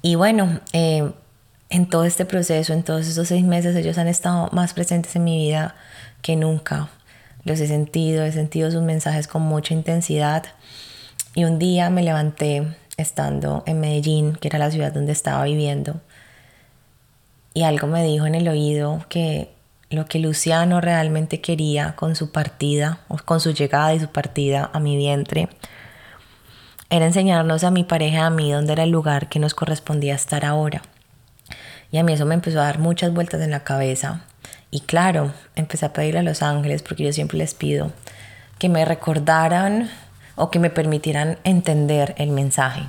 Y 0.01 0.15
bueno, 0.15 0.59
eh, 0.73 1.11
en 1.71 1.87
todo 1.87 2.03
este 2.03 2.25
proceso, 2.25 2.73
en 2.73 2.83
todos 2.83 3.07
estos 3.07 3.29
seis 3.29 3.45
meses, 3.45 3.75
ellos 3.77 3.97
han 3.97 4.09
estado 4.09 4.49
más 4.51 4.73
presentes 4.73 5.15
en 5.15 5.23
mi 5.23 5.37
vida 5.37 5.73
que 6.21 6.35
nunca. 6.35 6.89
Los 7.45 7.61
he 7.61 7.67
sentido, 7.67 8.23
he 8.23 8.31
sentido 8.33 8.69
sus 8.69 8.83
mensajes 8.83 9.27
con 9.27 9.41
mucha 9.41 9.73
intensidad. 9.73 10.43
Y 11.33 11.45
un 11.45 11.59
día 11.59 11.89
me 11.89 12.03
levanté 12.03 12.67
estando 12.97 13.63
en 13.65 13.79
Medellín, 13.79 14.35
que 14.35 14.49
era 14.49 14.59
la 14.59 14.69
ciudad 14.69 14.91
donde 14.91 15.13
estaba 15.13 15.45
viviendo, 15.45 16.01
y 17.53 17.63
algo 17.63 17.87
me 17.87 18.03
dijo 18.03 18.25
en 18.25 18.35
el 18.35 18.47
oído 18.49 19.05
que 19.09 19.49
lo 19.89 20.05
que 20.05 20.19
Luciano 20.19 20.81
realmente 20.81 21.41
quería 21.41 21.95
con 21.95 22.15
su 22.17 22.31
partida, 22.33 22.99
o 23.07 23.17
con 23.17 23.39
su 23.39 23.53
llegada 23.53 23.93
y 23.93 23.99
su 24.01 24.07
partida 24.07 24.69
a 24.73 24.79
mi 24.81 24.97
vientre, 24.97 25.47
era 26.89 27.05
enseñarnos 27.05 27.63
a 27.63 27.71
mi 27.71 27.85
pareja, 27.85 28.25
a 28.25 28.29
mí, 28.29 28.51
dónde 28.51 28.73
era 28.73 28.83
el 28.83 28.89
lugar 28.89 29.29
que 29.29 29.39
nos 29.39 29.53
correspondía 29.53 30.15
estar 30.15 30.43
ahora. 30.43 30.81
Y 31.91 31.97
a 31.97 32.03
mí 32.03 32.13
eso 32.13 32.25
me 32.25 32.35
empezó 32.35 32.59
a 32.61 32.65
dar 32.65 32.79
muchas 32.79 33.13
vueltas 33.13 33.41
en 33.41 33.51
la 33.51 33.63
cabeza. 33.63 34.21
Y 34.71 34.81
claro, 34.81 35.33
empecé 35.55 35.85
a 35.85 35.93
pedirle 35.93 36.21
a 36.21 36.23
los 36.23 36.41
ángeles, 36.41 36.81
porque 36.81 37.03
yo 37.03 37.11
siempre 37.11 37.37
les 37.37 37.53
pido, 37.53 37.91
que 38.57 38.69
me 38.69 38.85
recordaran 38.85 39.89
o 40.35 40.49
que 40.49 40.59
me 40.59 40.69
permitieran 40.69 41.37
entender 41.43 42.15
el 42.17 42.31
mensaje. 42.31 42.83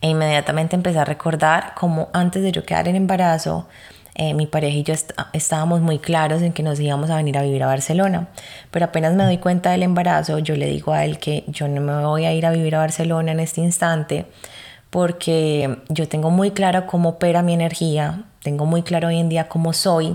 E 0.00 0.08
inmediatamente 0.08 0.74
empecé 0.74 0.98
a 0.98 1.04
recordar 1.04 1.72
cómo 1.76 2.08
antes 2.12 2.42
de 2.42 2.52
yo 2.52 2.64
quedar 2.64 2.88
en 2.88 2.96
embarazo, 2.96 3.68
eh, 4.16 4.34
mi 4.34 4.46
pareja 4.46 4.76
y 4.76 4.82
yo 4.82 4.94
estábamos 5.32 5.80
muy 5.80 5.98
claros 5.98 6.42
en 6.42 6.52
que 6.52 6.62
nos 6.62 6.78
íbamos 6.78 7.10
a 7.10 7.16
venir 7.16 7.36
a 7.36 7.42
vivir 7.42 7.62
a 7.64 7.66
Barcelona, 7.66 8.28
pero 8.70 8.84
apenas 8.84 9.14
me 9.14 9.24
doy 9.24 9.38
cuenta 9.38 9.70
del 9.70 9.82
embarazo, 9.82 10.38
yo 10.38 10.54
le 10.56 10.66
digo 10.66 10.92
a 10.92 11.04
él 11.04 11.18
que 11.18 11.42
yo 11.48 11.66
no 11.66 11.80
me 11.80 12.04
voy 12.04 12.24
a 12.24 12.32
ir 12.32 12.46
a 12.46 12.52
vivir 12.52 12.76
a 12.76 12.78
Barcelona 12.78 13.32
en 13.32 13.40
este 13.40 13.60
instante 13.60 14.26
porque 14.94 15.78
yo 15.88 16.06
tengo 16.06 16.30
muy 16.30 16.52
claro 16.52 16.86
cómo 16.86 17.08
opera 17.08 17.42
mi 17.42 17.52
energía, 17.52 18.26
tengo 18.44 18.64
muy 18.64 18.84
claro 18.84 19.08
hoy 19.08 19.18
en 19.18 19.28
día 19.28 19.48
cómo 19.48 19.72
soy 19.72 20.14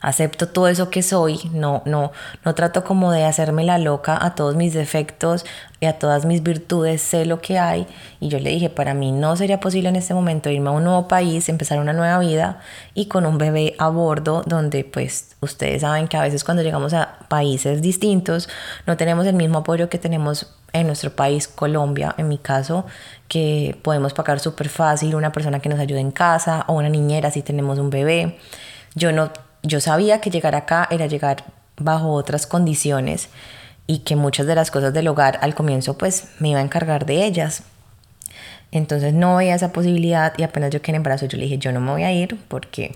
acepto 0.00 0.48
todo 0.48 0.68
eso 0.68 0.90
que 0.90 1.02
soy, 1.02 1.40
no, 1.52 1.82
no, 1.84 2.12
no 2.44 2.54
trato 2.54 2.84
como 2.84 3.12
de 3.12 3.24
hacerme 3.24 3.64
la 3.64 3.78
loca 3.78 4.18
a 4.20 4.34
todos 4.34 4.56
mis 4.56 4.72
defectos 4.72 5.44
y 5.78 5.86
a 5.86 5.98
todas 5.98 6.24
mis 6.24 6.42
virtudes, 6.42 7.02
sé 7.02 7.26
lo 7.26 7.40
que 7.40 7.58
hay 7.58 7.86
y 8.18 8.28
yo 8.28 8.38
le 8.38 8.50
dije, 8.50 8.70
para 8.70 8.94
mí 8.94 9.12
no 9.12 9.36
sería 9.36 9.60
posible 9.60 9.90
en 9.90 9.96
este 9.96 10.14
momento 10.14 10.50
irme 10.50 10.70
a 10.70 10.72
un 10.72 10.84
nuevo 10.84 11.06
país, 11.06 11.48
empezar 11.48 11.78
una 11.78 11.92
nueva 11.92 12.18
vida 12.18 12.60
y 12.94 13.06
con 13.06 13.26
un 13.26 13.38
bebé 13.38 13.74
a 13.78 13.88
bordo 13.88 14.42
donde 14.46 14.84
pues 14.84 15.36
ustedes 15.40 15.82
saben 15.82 16.08
que 16.08 16.16
a 16.16 16.22
veces 16.22 16.44
cuando 16.44 16.62
llegamos 16.62 16.94
a 16.94 17.18
países 17.28 17.82
distintos 17.82 18.48
no 18.86 18.96
tenemos 18.96 19.26
el 19.26 19.34
mismo 19.34 19.58
apoyo 19.58 19.88
que 19.90 19.98
tenemos 19.98 20.54
en 20.72 20.86
nuestro 20.86 21.10
país, 21.10 21.48
Colombia, 21.48 22.14
en 22.16 22.28
mi 22.28 22.38
caso, 22.38 22.86
que 23.28 23.76
podemos 23.82 24.14
pagar 24.14 24.38
súper 24.38 24.68
fácil 24.68 25.14
una 25.14 25.32
persona 25.32 25.60
que 25.60 25.68
nos 25.68 25.80
ayude 25.80 26.00
en 26.00 26.12
casa 26.12 26.64
o 26.68 26.74
una 26.74 26.88
niñera 26.88 27.30
si 27.30 27.42
tenemos 27.42 27.78
un 27.78 27.90
bebé. 27.90 28.38
Yo 28.94 29.10
no 29.12 29.32
yo 29.62 29.80
sabía 29.80 30.20
que 30.20 30.30
llegar 30.30 30.54
acá 30.54 30.88
era 30.90 31.06
llegar 31.06 31.44
bajo 31.76 32.12
otras 32.12 32.46
condiciones 32.46 33.28
y 33.86 33.98
que 33.98 34.16
muchas 34.16 34.46
de 34.46 34.54
las 34.54 34.70
cosas 34.70 34.92
del 34.94 35.08
hogar 35.08 35.38
al 35.42 35.54
comienzo 35.54 35.98
pues 35.98 36.28
me 36.38 36.50
iba 36.50 36.60
a 36.60 36.62
encargar 36.62 37.06
de 37.06 37.24
ellas. 37.24 37.64
Entonces 38.72 39.12
no 39.12 39.36
veía 39.36 39.56
esa 39.56 39.72
posibilidad 39.72 40.32
y 40.36 40.44
apenas 40.44 40.70
yo 40.70 40.80
quedé 40.80 40.92
en 40.92 40.96
embarazo 40.96 41.26
yo 41.26 41.38
le 41.38 41.44
dije 41.44 41.58
yo 41.58 41.72
no 41.72 41.80
me 41.80 41.90
voy 41.90 42.04
a 42.04 42.12
ir 42.12 42.38
porque 42.48 42.94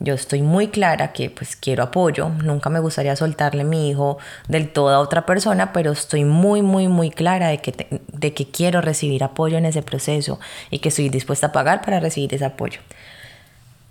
yo 0.00 0.14
estoy 0.14 0.42
muy 0.42 0.66
clara 0.66 1.12
que 1.12 1.30
pues 1.30 1.54
quiero 1.54 1.84
apoyo, 1.84 2.28
nunca 2.28 2.70
me 2.70 2.80
gustaría 2.80 3.14
soltarle 3.14 3.62
mi 3.62 3.88
hijo 3.88 4.18
del 4.48 4.72
todo 4.72 4.88
a 4.90 4.98
otra 4.98 5.26
persona, 5.26 5.72
pero 5.72 5.92
estoy 5.92 6.24
muy 6.24 6.60
muy 6.60 6.88
muy 6.88 7.10
clara 7.10 7.48
de 7.48 7.58
que, 7.58 8.00
de 8.12 8.34
que 8.34 8.50
quiero 8.50 8.80
recibir 8.80 9.22
apoyo 9.22 9.58
en 9.58 9.66
ese 9.66 9.82
proceso 9.82 10.40
y 10.70 10.80
que 10.80 10.88
estoy 10.88 11.08
dispuesta 11.08 11.48
a 11.48 11.52
pagar 11.52 11.82
para 11.82 12.00
recibir 12.00 12.34
ese 12.34 12.44
apoyo. 12.44 12.80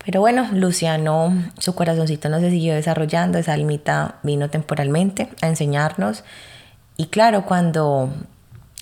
Pero 0.03 0.20
bueno, 0.20 0.50
Luciano, 0.53 1.31
su 1.60 1.75
corazoncito 1.75 2.27
no 2.29 2.39
se 2.39 2.50
siguió 2.50 2.74
desarrollando, 2.74 3.38
esa 3.38 3.53
almita 3.53 4.15
vino 4.24 4.50
temporalmente 4.50 5.29
a 5.41 5.48
enseñarnos. 5.48 6.24
Y 6.98 7.08
claro, 7.08 7.46
cuando, 7.46 8.12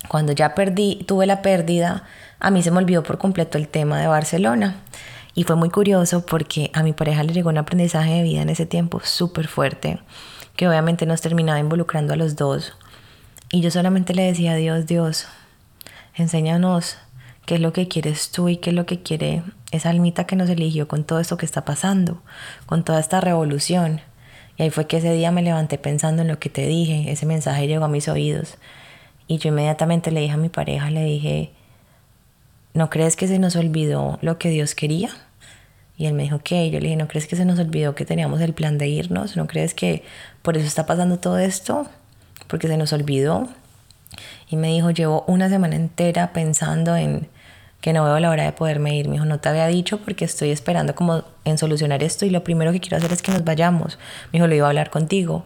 cuando 0.07 0.31
ya 0.31 0.55
perdí, 0.55 1.03
tuve 1.07 1.25
la 1.25 1.41
pérdida, 1.41 2.03
a 2.39 2.51
mí 2.51 2.63
se 2.63 2.71
me 2.71 2.77
olvidó 2.77 3.03
por 3.03 3.17
completo 3.17 3.57
el 3.57 3.67
tema 3.67 3.99
de 3.99 4.07
Barcelona. 4.07 4.77
Y 5.35 5.43
fue 5.43 5.55
muy 5.55 5.69
curioso 5.69 6.25
porque 6.25 6.71
a 6.73 6.83
mi 6.83 6.93
pareja 6.93 7.23
le 7.23 7.33
llegó 7.33 7.49
un 7.49 7.57
aprendizaje 7.57 8.13
de 8.13 8.23
vida 8.23 8.41
en 8.41 8.49
ese 8.49 8.65
tiempo 8.65 9.01
súper 9.03 9.47
fuerte, 9.47 9.99
que 10.55 10.67
obviamente 10.67 11.05
nos 11.05 11.21
terminaba 11.21 11.59
involucrando 11.59 12.13
a 12.13 12.17
los 12.17 12.35
dos. 12.35 12.73
Y 13.51 13.61
yo 13.61 13.71
solamente 13.71 14.13
le 14.13 14.23
decía 14.23 14.55
Dios, 14.55 14.85
Dios, 14.85 15.27
enséñanos 16.15 16.97
qué 17.45 17.55
es 17.55 17.61
lo 17.61 17.73
que 17.73 17.87
quieres 17.87 18.31
tú 18.31 18.47
y 18.47 18.57
qué 18.57 18.69
es 18.69 18.75
lo 18.75 18.85
que 18.85 19.01
quiere 19.01 19.43
esa 19.71 19.89
almita 19.89 20.25
que 20.25 20.35
nos 20.35 20.49
eligió 20.49 20.87
con 20.87 21.03
todo 21.03 21.19
esto 21.19 21.37
que 21.37 21.45
está 21.45 21.65
pasando, 21.65 22.21
con 22.65 22.83
toda 22.83 22.99
esta 22.99 23.21
revolución. 23.21 24.01
Y 24.57 24.63
ahí 24.63 24.69
fue 24.69 24.87
que 24.87 24.97
ese 24.97 25.13
día 25.13 25.31
me 25.31 25.41
levanté 25.41 25.77
pensando 25.77 26.21
en 26.21 26.27
lo 26.27 26.39
que 26.39 26.49
te 26.49 26.65
dije, 26.65 27.11
ese 27.11 27.25
mensaje 27.25 27.67
llegó 27.67 27.85
a 27.85 27.89
mis 27.89 28.07
oídos. 28.07 28.57
Y 29.27 29.37
yo 29.37 29.49
inmediatamente 29.49 30.11
le 30.11 30.21
dije 30.21 30.33
a 30.33 30.37
mi 30.37 30.49
pareja, 30.49 30.89
le 30.89 31.03
dije, 31.03 31.51
¿no 32.73 32.89
crees 32.89 33.15
que 33.15 33.27
se 33.27 33.39
nos 33.39 33.55
olvidó 33.55 34.17
lo 34.21 34.37
que 34.39 34.49
Dios 34.49 34.73
quería? 34.73 35.11
Y 35.97 36.07
él 36.07 36.13
me 36.13 36.23
dijo, 36.23 36.39
¿qué? 36.43 36.69
Yo 36.71 36.79
le 36.79 36.85
dije, 36.85 36.95
¿no 36.95 37.07
crees 37.07 37.27
que 37.27 37.35
se 37.35 37.45
nos 37.45 37.59
olvidó 37.59 37.93
que 37.93 38.05
teníamos 38.05 38.41
el 38.41 38.53
plan 38.53 38.77
de 38.77 38.87
irnos? 38.87 39.35
¿No 39.35 39.47
crees 39.47 39.73
que 39.73 40.03
por 40.41 40.57
eso 40.57 40.65
está 40.65 40.85
pasando 40.85 41.19
todo 41.19 41.37
esto? 41.37 41.87
Porque 42.47 42.67
se 42.67 42.77
nos 42.77 42.93
olvidó. 42.93 43.49
Y 44.49 44.55
me 44.55 44.69
dijo, 44.69 44.91
llevo 44.91 45.25
una 45.27 45.49
semana 45.49 45.75
entera 45.75 46.33
pensando 46.33 46.95
en 46.95 47.27
que 47.81 47.93
no 47.93 48.03
veo 48.03 48.19
la 48.19 48.29
hora 48.29 48.43
de 48.43 48.51
poderme 48.51 48.95
ir. 48.95 49.07
Me 49.07 49.13
dijo, 49.13 49.25
no 49.25 49.39
te 49.39 49.49
había 49.49 49.67
dicho 49.67 49.99
porque 49.99 50.25
estoy 50.25 50.51
esperando 50.51 50.95
como 50.95 51.23
en 51.45 51.57
solucionar 51.57 52.03
esto 52.03 52.25
y 52.25 52.29
lo 52.29 52.43
primero 52.43 52.71
que 52.71 52.79
quiero 52.79 52.97
hacer 52.97 53.11
es 53.13 53.21
que 53.21 53.31
nos 53.31 53.43
vayamos. 53.43 53.97
Me 54.31 54.39
dijo, 54.39 54.47
lo 54.47 54.55
iba 54.55 54.65
a 54.65 54.69
hablar 54.69 54.89
contigo. 54.89 55.45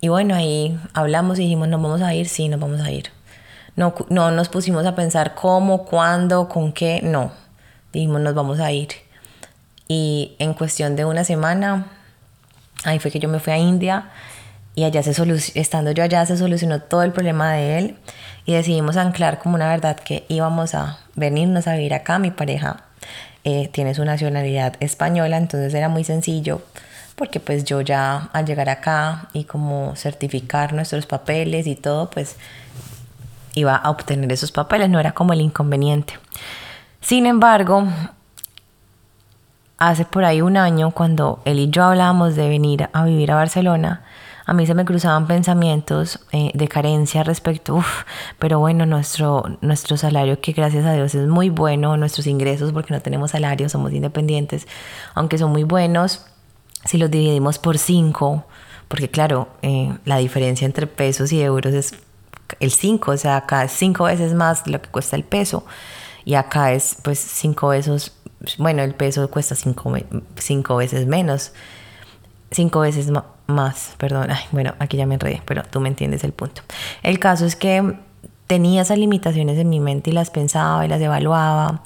Y 0.00 0.08
bueno, 0.08 0.34
ahí 0.34 0.78
hablamos 0.94 1.38
y 1.38 1.42
dijimos, 1.42 1.68
¿nos 1.68 1.80
vamos 1.82 2.02
a 2.02 2.14
ir? 2.14 2.28
Sí, 2.28 2.48
nos 2.48 2.60
vamos 2.60 2.80
a 2.80 2.90
ir. 2.90 3.10
No, 3.76 3.94
no 4.08 4.30
nos 4.30 4.48
pusimos 4.48 4.84
a 4.86 4.94
pensar 4.94 5.34
cómo, 5.34 5.84
cuándo, 5.84 6.48
con 6.48 6.72
qué, 6.72 7.00
no. 7.02 7.32
Dijimos, 7.92 8.20
nos 8.20 8.34
vamos 8.34 8.60
a 8.60 8.72
ir. 8.72 8.88
Y 9.88 10.36
en 10.38 10.54
cuestión 10.54 10.96
de 10.96 11.04
una 11.04 11.24
semana, 11.24 11.86
ahí 12.84 12.98
fue 12.98 13.10
que 13.10 13.18
yo 13.18 13.28
me 13.28 13.40
fui 13.40 13.52
a 13.52 13.58
India 13.58 14.10
y 14.74 14.84
allá 14.84 15.02
se 15.02 15.10
estando 15.54 15.90
yo 15.90 16.02
allá 16.04 16.24
se 16.26 16.36
solucionó 16.36 16.80
todo 16.80 17.02
el 17.02 17.12
problema 17.12 17.52
de 17.52 17.78
él 17.78 17.96
y 18.46 18.54
decidimos 18.54 18.96
anclar 18.96 19.38
como 19.38 19.56
una 19.56 19.68
verdad 19.68 19.96
que 19.96 20.24
íbamos 20.28 20.74
a 20.74 20.98
venirnos 21.14 21.66
a 21.66 21.74
vivir 21.74 21.94
acá. 21.94 22.18
Mi 22.18 22.30
pareja 22.30 22.84
eh, 23.44 23.68
tiene 23.72 23.94
su 23.94 24.04
nacionalidad 24.04 24.74
española, 24.80 25.36
entonces 25.36 25.74
era 25.74 25.88
muy 25.88 26.04
sencillo 26.04 26.62
porque 27.20 27.38
pues 27.38 27.64
yo 27.64 27.82
ya 27.82 28.30
al 28.32 28.46
llegar 28.46 28.70
acá 28.70 29.28
y 29.34 29.44
como 29.44 29.94
certificar 29.94 30.72
nuestros 30.72 31.04
papeles 31.04 31.66
y 31.66 31.76
todo, 31.76 32.08
pues 32.08 32.36
iba 33.54 33.76
a 33.76 33.90
obtener 33.90 34.32
esos 34.32 34.52
papeles, 34.52 34.88
no 34.88 34.98
era 34.98 35.12
como 35.12 35.34
el 35.34 35.42
inconveniente. 35.42 36.14
Sin 37.02 37.26
embargo, 37.26 37.86
hace 39.76 40.06
por 40.06 40.24
ahí 40.24 40.40
un 40.40 40.56
año, 40.56 40.92
cuando 40.92 41.42
él 41.44 41.58
y 41.58 41.68
yo 41.68 41.84
hablábamos 41.84 42.36
de 42.36 42.48
venir 42.48 42.88
a 42.90 43.04
vivir 43.04 43.32
a 43.32 43.34
Barcelona, 43.34 44.02
a 44.50 44.52
mí 44.52 44.66
se 44.66 44.74
me 44.74 44.84
cruzaban 44.84 45.28
pensamientos 45.28 46.18
eh, 46.32 46.50
de 46.54 46.66
carencia 46.66 47.22
respecto, 47.22 47.76
uff, 47.76 48.02
pero 48.40 48.58
bueno, 48.58 48.84
nuestro, 48.84 49.44
nuestro 49.60 49.96
salario, 49.96 50.40
que 50.40 50.50
gracias 50.50 50.84
a 50.86 50.92
Dios 50.92 51.14
es 51.14 51.28
muy 51.28 51.50
bueno, 51.50 51.96
nuestros 51.96 52.26
ingresos, 52.26 52.72
porque 52.72 52.92
no 52.92 53.00
tenemos 53.00 53.30
salario, 53.30 53.68
somos 53.68 53.92
independientes, 53.92 54.66
aunque 55.14 55.38
son 55.38 55.52
muy 55.52 55.62
buenos, 55.62 56.26
si 56.84 56.98
los 56.98 57.12
dividimos 57.12 57.60
por 57.60 57.78
cinco, 57.78 58.44
porque 58.88 59.08
claro, 59.08 59.46
eh, 59.62 59.96
la 60.04 60.16
diferencia 60.16 60.66
entre 60.66 60.88
pesos 60.88 61.30
y 61.30 61.40
euros 61.40 61.72
es 61.72 61.94
el 62.58 62.72
5, 62.72 63.12
o 63.12 63.16
sea, 63.16 63.36
acá 63.36 63.62
es 63.62 63.70
cinco 63.70 64.06
veces 64.06 64.34
más 64.34 64.66
lo 64.66 64.82
que 64.82 64.88
cuesta 64.88 65.14
el 65.14 65.22
peso 65.22 65.64
y 66.24 66.34
acá 66.34 66.72
es 66.72 66.96
pues 67.04 67.20
cinco 67.20 67.68
veces, 67.68 68.16
bueno, 68.58 68.82
el 68.82 68.96
peso 68.96 69.30
cuesta 69.30 69.54
cinco, 69.54 69.94
cinco 70.34 70.74
veces 70.74 71.06
menos, 71.06 71.52
cinco 72.50 72.80
veces 72.80 73.12
más 73.12 73.22
más, 73.50 73.94
perdón, 73.98 74.28
bueno, 74.52 74.74
aquí 74.78 74.96
ya 74.96 75.06
me 75.06 75.14
enredé, 75.14 75.42
pero 75.44 75.62
tú 75.62 75.80
me 75.80 75.88
entiendes 75.88 76.24
el 76.24 76.32
punto. 76.32 76.62
El 77.02 77.18
caso 77.18 77.46
es 77.46 77.56
que 77.56 77.96
tenía 78.46 78.82
esas 78.82 78.98
limitaciones 78.98 79.58
en 79.58 79.68
mi 79.68 79.80
mente 79.80 80.10
y 80.10 80.12
las 80.12 80.30
pensaba 80.30 80.84
y 80.84 80.88
las 80.88 81.00
evaluaba 81.00 81.82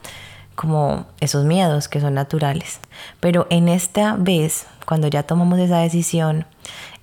como 0.54 1.06
esos 1.21 1.44
miedos 1.44 1.88
que 1.88 2.00
son 2.00 2.14
naturales. 2.14 2.80
Pero 3.21 3.47
en 3.50 3.68
esta 3.68 4.16
vez, 4.16 4.66
cuando 4.87 5.09
ya 5.09 5.25
tomamos 5.25 5.59
esa 5.59 5.78
decisión, 5.78 6.47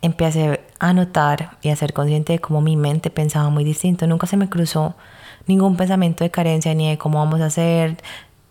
empecé 0.01 0.61
a 0.79 0.93
notar 0.93 1.57
y 1.61 1.69
a 1.69 1.75
ser 1.75 1.93
consciente 1.93 2.33
de 2.33 2.39
cómo 2.39 2.61
mi 2.61 2.75
mente 2.75 3.09
pensaba 3.09 3.49
muy 3.49 3.63
distinto. 3.63 4.07
Nunca 4.07 4.27
se 4.27 4.37
me 4.37 4.49
cruzó 4.49 4.95
ningún 5.47 5.75
pensamiento 5.77 6.23
de 6.23 6.31
carencia 6.31 6.73
ni 6.73 6.89
de 6.89 6.97
cómo 6.97 7.19
vamos 7.19 7.41
a 7.41 7.45
hacer, 7.45 7.97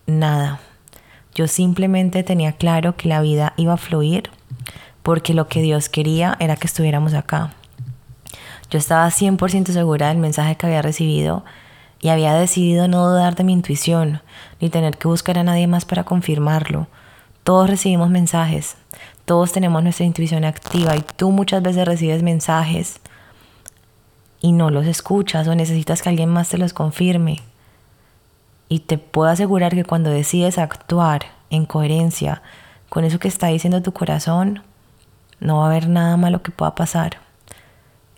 nada. 0.05 0.59
Yo 1.33 1.47
simplemente 1.47 2.23
tenía 2.23 2.53
claro 2.53 2.95
que 2.95 3.07
la 3.07 3.21
vida 3.21 3.53
iba 3.57 3.73
a 3.73 3.77
fluir 3.77 4.29
porque 5.03 5.33
lo 5.33 5.47
que 5.47 5.61
Dios 5.61 5.89
quería 5.89 6.37
era 6.39 6.55
que 6.55 6.67
estuviéramos 6.67 7.13
acá. 7.13 7.53
Yo 8.69 8.77
estaba 8.77 9.07
100% 9.07 9.71
segura 9.71 10.09
del 10.09 10.17
mensaje 10.17 10.55
que 10.55 10.65
había 10.65 10.81
recibido 10.81 11.43
y 11.99 12.09
había 12.09 12.33
decidido 12.33 12.87
no 12.87 13.07
dudar 13.09 13.35
de 13.35 13.43
mi 13.43 13.53
intuición, 13.53 14.21
ni 14.59 14.69
tener 14.69 14.97
que 14.97 15.07
buscar 15.07 15.37
a 15.37 15.43
nadie 15.43 15.67
más 15.67 15.85
para 15.85 16.03
confirmarlo. 16.03 16.87
Todos 17.43 17.69
recibimos 17.69 18.09
mensajes, 18.09 18.75
todos 19.25 19.51
tenemos 19.51 19.83
nuestra 19.83 20.05
intuición 20.05 20.45
activa 20.45 20.95
y 20.95 21.03
tú 21.15 21.31
muchas 21.31 21.61
veces 21.61 21.85
recibes 21.85 22.23
mensajes 22.23 22.99
y 24.41 24.51
no 24.51 24.71
los 24.71 24.87
escuchas 24.87 25.47
o 25.47 25.55
necesitas 25.55 26.01
que 26.01 26.09
alguien 26.09 26.29
más 26.29 26.49
te 26.49 26.57
los 26.57 26.73
confirme. 26.73 27.39
Y 28.69 28.79
te 28.79 28.97
puedo 28.97 29.29
asegurar 29.29 29.75
que 29.75 29.83
cuando 29.83 30.09
decides 30.09 30.57
actuar 30.57 31.25
en 31.49 31.65
coherencia 31.65 32.41
con 32.89 33.03
eso 33.03 33.19
que 33.19 33.27
está 33.27 33.47
diciendo 33.47 33.81
tu 33.81 33.91
corazón, 33.91 34.63
no 35.41 35.57
va 35.57 35.63
a 35.65 35.67
haber 35.67 35.89
nada 35.89 36.15
malo 36.15 36.41
que 36.41 36.51
pueda 36.51 36.73
pasar. 36.73 37.17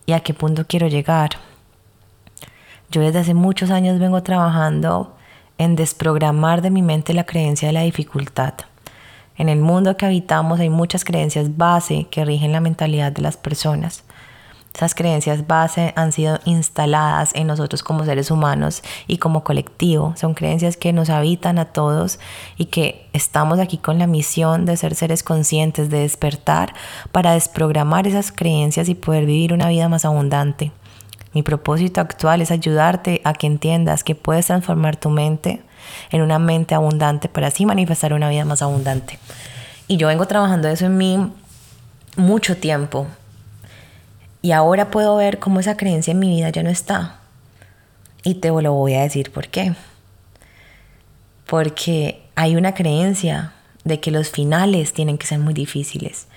¿Y 0.06 0.12
a 0.12 0.20
qué 0.20 0.34
punto 0.34 0.68
quiero 0.68 0.88
llegar? 0.88 1.32
Yo 2.92 3.02
desde 3.02 3.20
hace 3.20 3.34
muchos 3.34 3.72
años 3.72 3.98
vengo 3.98 4.22
trabajando 4.22 5.16
en 5.58 5.76
desprogramar 5.76 6.62
de 6.62 6.70
mi 6.70 6.82
mente 6.82 7.14
la 7.14 7.24
creencia 7.24 7.68
de 7.68 7.74
la 7.74 7.82
dificultad. 7.82 8.54
En 9.38 9.50
el 9.50 9.62
mundo 9.62 9.98
que 9.98 10.06
habitamos 10.06 10.60
hay 10.60 10.70
muchas 10.70 11.06
creencias 11.06 11.58
base 11.58 12.08
que 12.12 12.26
rigen 12.26 12.52
la 12.52 12.60
mentalidad 12.60 13.12
de 13.12 13.24
las 13.24 13.38
personas. 13.38 14.04
Esas 14.76 14.96
creencias 14.96 15.46
base 15.46 15.94
han 15.96 16.12
sido 16.12 16.40
instaladas 16.46 17.32
en 17.36 17.46
nosotros 17.46 17.84
como 17.84 18.06
seres 18.06 18.32
humanos 18.32 18.82
y 19.06 19.18
como 19.18 19.44
colectivo. 19.44 20.16
Son 20.18 20.34
creencias 20.34 20.78
que 20.78 20.92
nos 20.94 21.12
habitan 21.12 21.60
a 21.60 21.66
todos 21.66 22.20
y 22.58 22.66
que 22.66 23.08
estamos 23.14 23.60
aquí 23.60 23.78
con 23.78 24.00
la 24.00 24.08
misión 24.08 24.66
de 24.66 24.76
ser 24.76 24.96
seres 24.96 25.22
conscientes, 25.22 25.92
de 25.92 26.00
despertar 26.00 26.74
para 27.12 27.34
desprogramar 27.34 28.08
esas 28.08 28.32
creencias 28.32 28.90
y 28.90 28.96
poder 28.96 29.28
vivir 29.28 29.54
una 29.54 29.70
vida 29.70 29.90
más 29.90 30.06
abundante. 30.06 30.72
Mi 31.34 31.44
propósito 31.44 32.02
actual 32.02 32.42
es 32.42 32.50
ayudarte 32.50 33.22
a 33.24 33.34
que 33.34 33.46
entiendas 33.46 34.04
que 34.04 34.16
puedes 34.16 34.48
transformar 34.48 34.96
tu 34.96 35.12
mente 35.12 35.62
en 36.10 36.22
una 36.24 36.40
mente 36.40 36.74
abundante 36.74 37.30
para 37.30 37.48
así 37.48 37.68
manifestar 37.68 38.12
una 38.14 38.30
vida 38.30 38.46
más 38.46 38.64
abundante. 38.64 39.20
Y 39.88 39.98
yo 39.98 40.08
vengo 40.08 40.26
trabajando 40.26 40.68
eso 40.68 40.88
en 40.88 40.98
mí 40.98 41.32
mucho 42.16 42.58
tiempo 42.58 43.06
y 44.44 44.52
ahora 44.52 44.92
puedo 44.92 45.16
ver 45.16 45.40
cómo 45.40 45.62
esa 45.62 45.78
creencia 45.78 46.12
en 46.12 46.20
mi 46.20 46.28
vida 46.28 46.50
ya 46.50 46.64
no 46.64 46.70
está. 46.70 47.22
Y 48.24 48.36
te 48.36 48.50
lo 48.50 48.74
voy 48.74 48.94
a 48.94 49.02
decir 49.02 49.32
por 49.32 49.48
qué. 49.48 49.74
Porque 51.48 52.22
hay 52.36 52.58
una 52.58 52.74
creencia 52.74 53.54
de 53.86 54.02
que 54.02 54.12
los 54.12 54.30
finales 54.30 54.92
tienen 54.92 55.18
que 55.18 55.28
ser 55.28 55.40
muy 55.40 55.54
difíciles. 55.54 56.28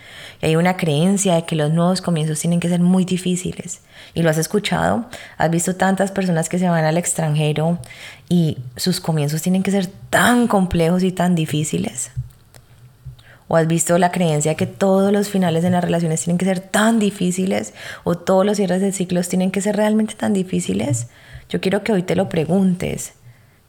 Hay 0.40 0.54
una 0.54 0.76
creencia 0.76 1.34
de 1.34 1.46
que 1.46 1.56
los 1.56 1.72
nuevos 1.72 2.00
comienzos 2.00 2.38
tienen 2.38 2.60
que 2.60 2.68
ser 2.68 2.78
muy 2.78 3.04
difíciles. 3.04 3.80
Y 4.14 4.22
lo 4.22 4.30
has 4.30 4.38
escuchado, 4.38 5.06
has 5.36 5.50
visto 5.50 5.74
tantas 5.74 6.12
personas 6.12 6.48
que 6.48 6.60
se 6.60 6.68
van 6.68 6.84
al 6.84 6.98
extranjero 6.98 7.80
y 8.28 8.58
sus 8.76 9.00
comienzos 9.00 9.42
tienen 9.42 9.64
que 9.64 9.72
ser 9.72 9.88
tan 10.10 10.46
complejos 10.46 11.02
y 11.02 11.10
tan 11.10 11.34
difíciles. 11.34 12.12
¿O 13.48 13.56
has 13.56 13.66
visto 13.66 13.96
la 13.98 14.10
creencia 14.10 14.56
que 14.56 14.66
todos 14.66 15.12
los 15.12 15.28
finales 15.28 15.62
de 15.62 15.70
las 15.70 15.84
relaciones 15.84 16.22
tienen 16.22 16.38
que 16.38 16.44
ser 16.44 16.60
tan 16.60 16.98
difíciles? 16.98 17.74
¿O 18.02 18.16
todos 18.16 18.44
los 18.44 18.56
cierres 18.56 18.80
de 18.80 18.92
ciclos 18.92 19.28
tienen 19.28 19.50
que 19.50 19.60
ser 19.60 19.76
realmente 19.76 20.14
tan 20.14 20.32
difíciles? 20.32 21.08
Yo 21.48 21.60
quiero 21.60 21.84
que 21.84 21.92
hoy 21.92 22.02
te 22.02 22.16
lo 22.16 22.28
preguntes. 22.28 23.14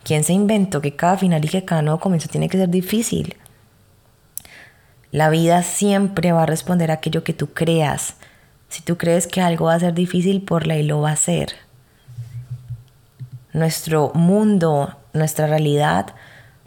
¿Quién 0.03 0.23
se 0.23 0.33
inventó 0.33 0.81
que 0.81 0.95
cada 0.95 1.17
final 1.17 1.45
y 1.45 1.49
que 1.49 1.65
cada 1.65 1.81
nuevo 1.83 1.99
comienzo 1.99 2.27
tiene 2.27 2.49
que 2.49 2.57
ser 2.57 2.69
difícil? 2.69 3.35
La 5.11 5.29
vida 5.29 5.61
siempre 5.63 6.31
va 6.31 6.43
a 6.43 6.47
responder 6.47 6.89
a 6.89 6.95
aquello 6.95 7.23
que 7.23 7.33
tú 7.33 7.53
creas. 7.53 8.15
Si 8.69 8.81
tú 8.81 8.97
crees 8.97 9.27
que 9.27 9.41
algo 9.41 9.65
va 9.65 9.75
a 9.75 9.79
ser 9.79 9.93
difícil, 9.93 10.41
por 10.41 10.65
ley 10.65 10.83
lo 10.83 11.01
va 11.01 11.11
a 11.11 11.15
ser. 11.15 11.53
Nuestro 13.53 14.11
mundo, 14.13 14.97
nuestra 15.13 15.47
realidad, 15.47 16.15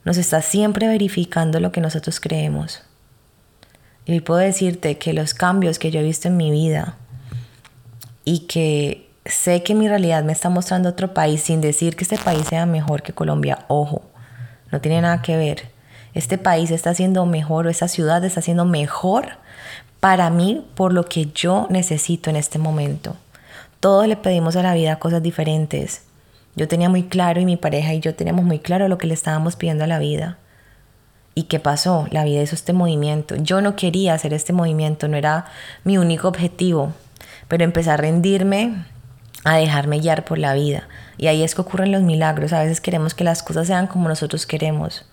nos 0.05 0.17
está 0.17 0.43
siempre 0.43 0.87
verificando 0.87 1.61
lo 1.61 1.73
que 1.73 1.81
nosotros 1.81 2.21
creemos. 2.21 2.83
Y 4.07 4.21
puedo 4.21 4.41
decirte 4.41 4.99
que 4.99 5.13
los 5.13 5.35
cambios 5.35 5.79
que 5.79 5.91
yo 5.91 6.01
he 6.01 6.05
visto 6.05 6.29
en 6.29 6.37
mi 6.37 6.51
vida 6.51 6.97
y 8.25 8.41
que 8.41 9.09
sé 9.25 9.63
que 9.63 9.75
mi 9.75 9.89
realidad 9.89 10.25
me 10.25 10.33
está 10.33 10.49
mostrando 10.49 10.89
otro 10.89 11.15
país 11.15 11.43
sin 11.43 11.61
decir 11.61 11.97
que 11.97 12.05
este 12.05 12.19
país 12.19 12.47
sea 12.49 12.67
mejor 12.67 13.03
que 13.03 13.13
Colombia, 13.13 13.65
ojo, 13.69 14.03
no 14.73 14.81
tiene 14.81 15.01
nada 15.01 15.23
que 15.23 15.37
ver. 15.37 15.69
Este 16.15 16.39
país 16.39 16.71
está 16.71 16.91
haciendo 16.91 17.25
mejor 17.27 17.67
o 17.67 17.71
esta 17.71 17.89
ciudad 17.89 18.25
está 18.25 18.41
haciendo 18.41 18.65
mejor 18.65 19.39
para 20.01 20.31
mí 20.31 20.67
por 20.75 20.93
lo 20.93 21.05
que 21.05 21.27
yo 21.27 21.67
necesito 21.71 22.31
en 22.31 22.37
este 22.37 22.59
momento. 22.59 23.17
Todos 23.79 24.07
le 24.09 24.17
pedimos 24.17 24.57
a 24.57 24.63
la 24.63 24.75
vida 24.75 24.99
cosas 24.99 25.23
diferentes. 25.23 26.03
Yo 26.57 26.67
tenía 26.69 26.89
muy 26.89 27.05
claro 27.05 27.41
y 27.41 27.45
mi 27.45 27.57
pareja 27.57 27.95
y 27.95 28.01
yo 28.01 28.15
teníamos 28.15 28.45
muy 28.45 28.59
claro 28.59 28.89
lo 28.89 28.99
que 28.99 29.07
le 29.07 29.15
estábamos 29.15 29.57
pidiendo 29.57 29.85
a 29.85 29.87
la 29.87 29.99
vida. 29.99 30.39
¿Y 31.35 31.45
qué 31.45 31.61
pasó? 31.61 32.07
La 32.11 32.25
vida 32.25 32.43
hizo 32.43 32.55
este 32.55 32.73
movimiento. 32.73 33.37
Yo 33.37 33.61
no 33.61 33.77
quería 33.77 34.15
hacer 34.15 34.35
este 34.35 34.53
movimiento, 34.53 35.09
no 35.09 35.17
era 35.17 35.47
mi 35.85 35.97
único 35.97 36.29
objetivo, 36.29 36.93
pero 37.49 37.65
empecé 37.65 37.91
a 37.91 37.97
rendirme, 37.97 38.85
a 39.45 39.57
dejarme 39.57 40.01
guiar 40.01 40.25
por 40.25 40.39
la 40.39 40.55
vida. 40.55 40.89
Y 41.19 41.29
ahí 41.29 41.43
es 41.43 41.55
que 41.55 41.61
ocurren 41.61 41.93
los 41.93 42.03
milagros. 42.03 42.53
A 42.53 42.63
veces 42.63 42.81
queremos 42.81 43.15
que 43.15 43.25
las 43.25 43.43
cosas 43.43 43.69
sean 43.69 43.87
como 43.87 44.09
nosotros 44.09 44.45
queremos. 44.45 45.07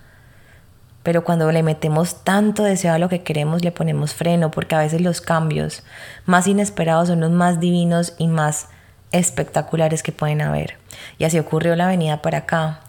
Pero 1.04 1.24
cuando 1.24 1.50
le 1.52 1.64
metemos 1.64 2.24
tanto 2.24 2.64
deseo 2.64 2.94
a 2.94 3.00
lo 3.00 3.10
que 3.10 3.24
queremos, 3.24 3.64
le 3.64 3.72
ponemos 3.72 4.14
freno, 4.14 4.52
porque 4.52 4.76
a 4.76 4.80
veces 4.80 5.00
los 5.02 5.22
cambios 5.22 5.84
más 6.26 6.48
inesperados 6.48 7.08
son 7.08 7.22
los 7.22 7.32
más 7.32 7.60
divinos 7.60 8.16
y 8.18 8.28
más 8.28 8.68
espectaculares 9.12 10.04
que 10.04 10.12
pueden 10.12 10.42
haber. 10.42 10.76
Y 11.18 11.24
así 11.24 11.40
ocurrió 11.40 11.76
la 11.76 11.88
venida 11.88 12.22
para 12.22 12.40
acá. 12.40 12.82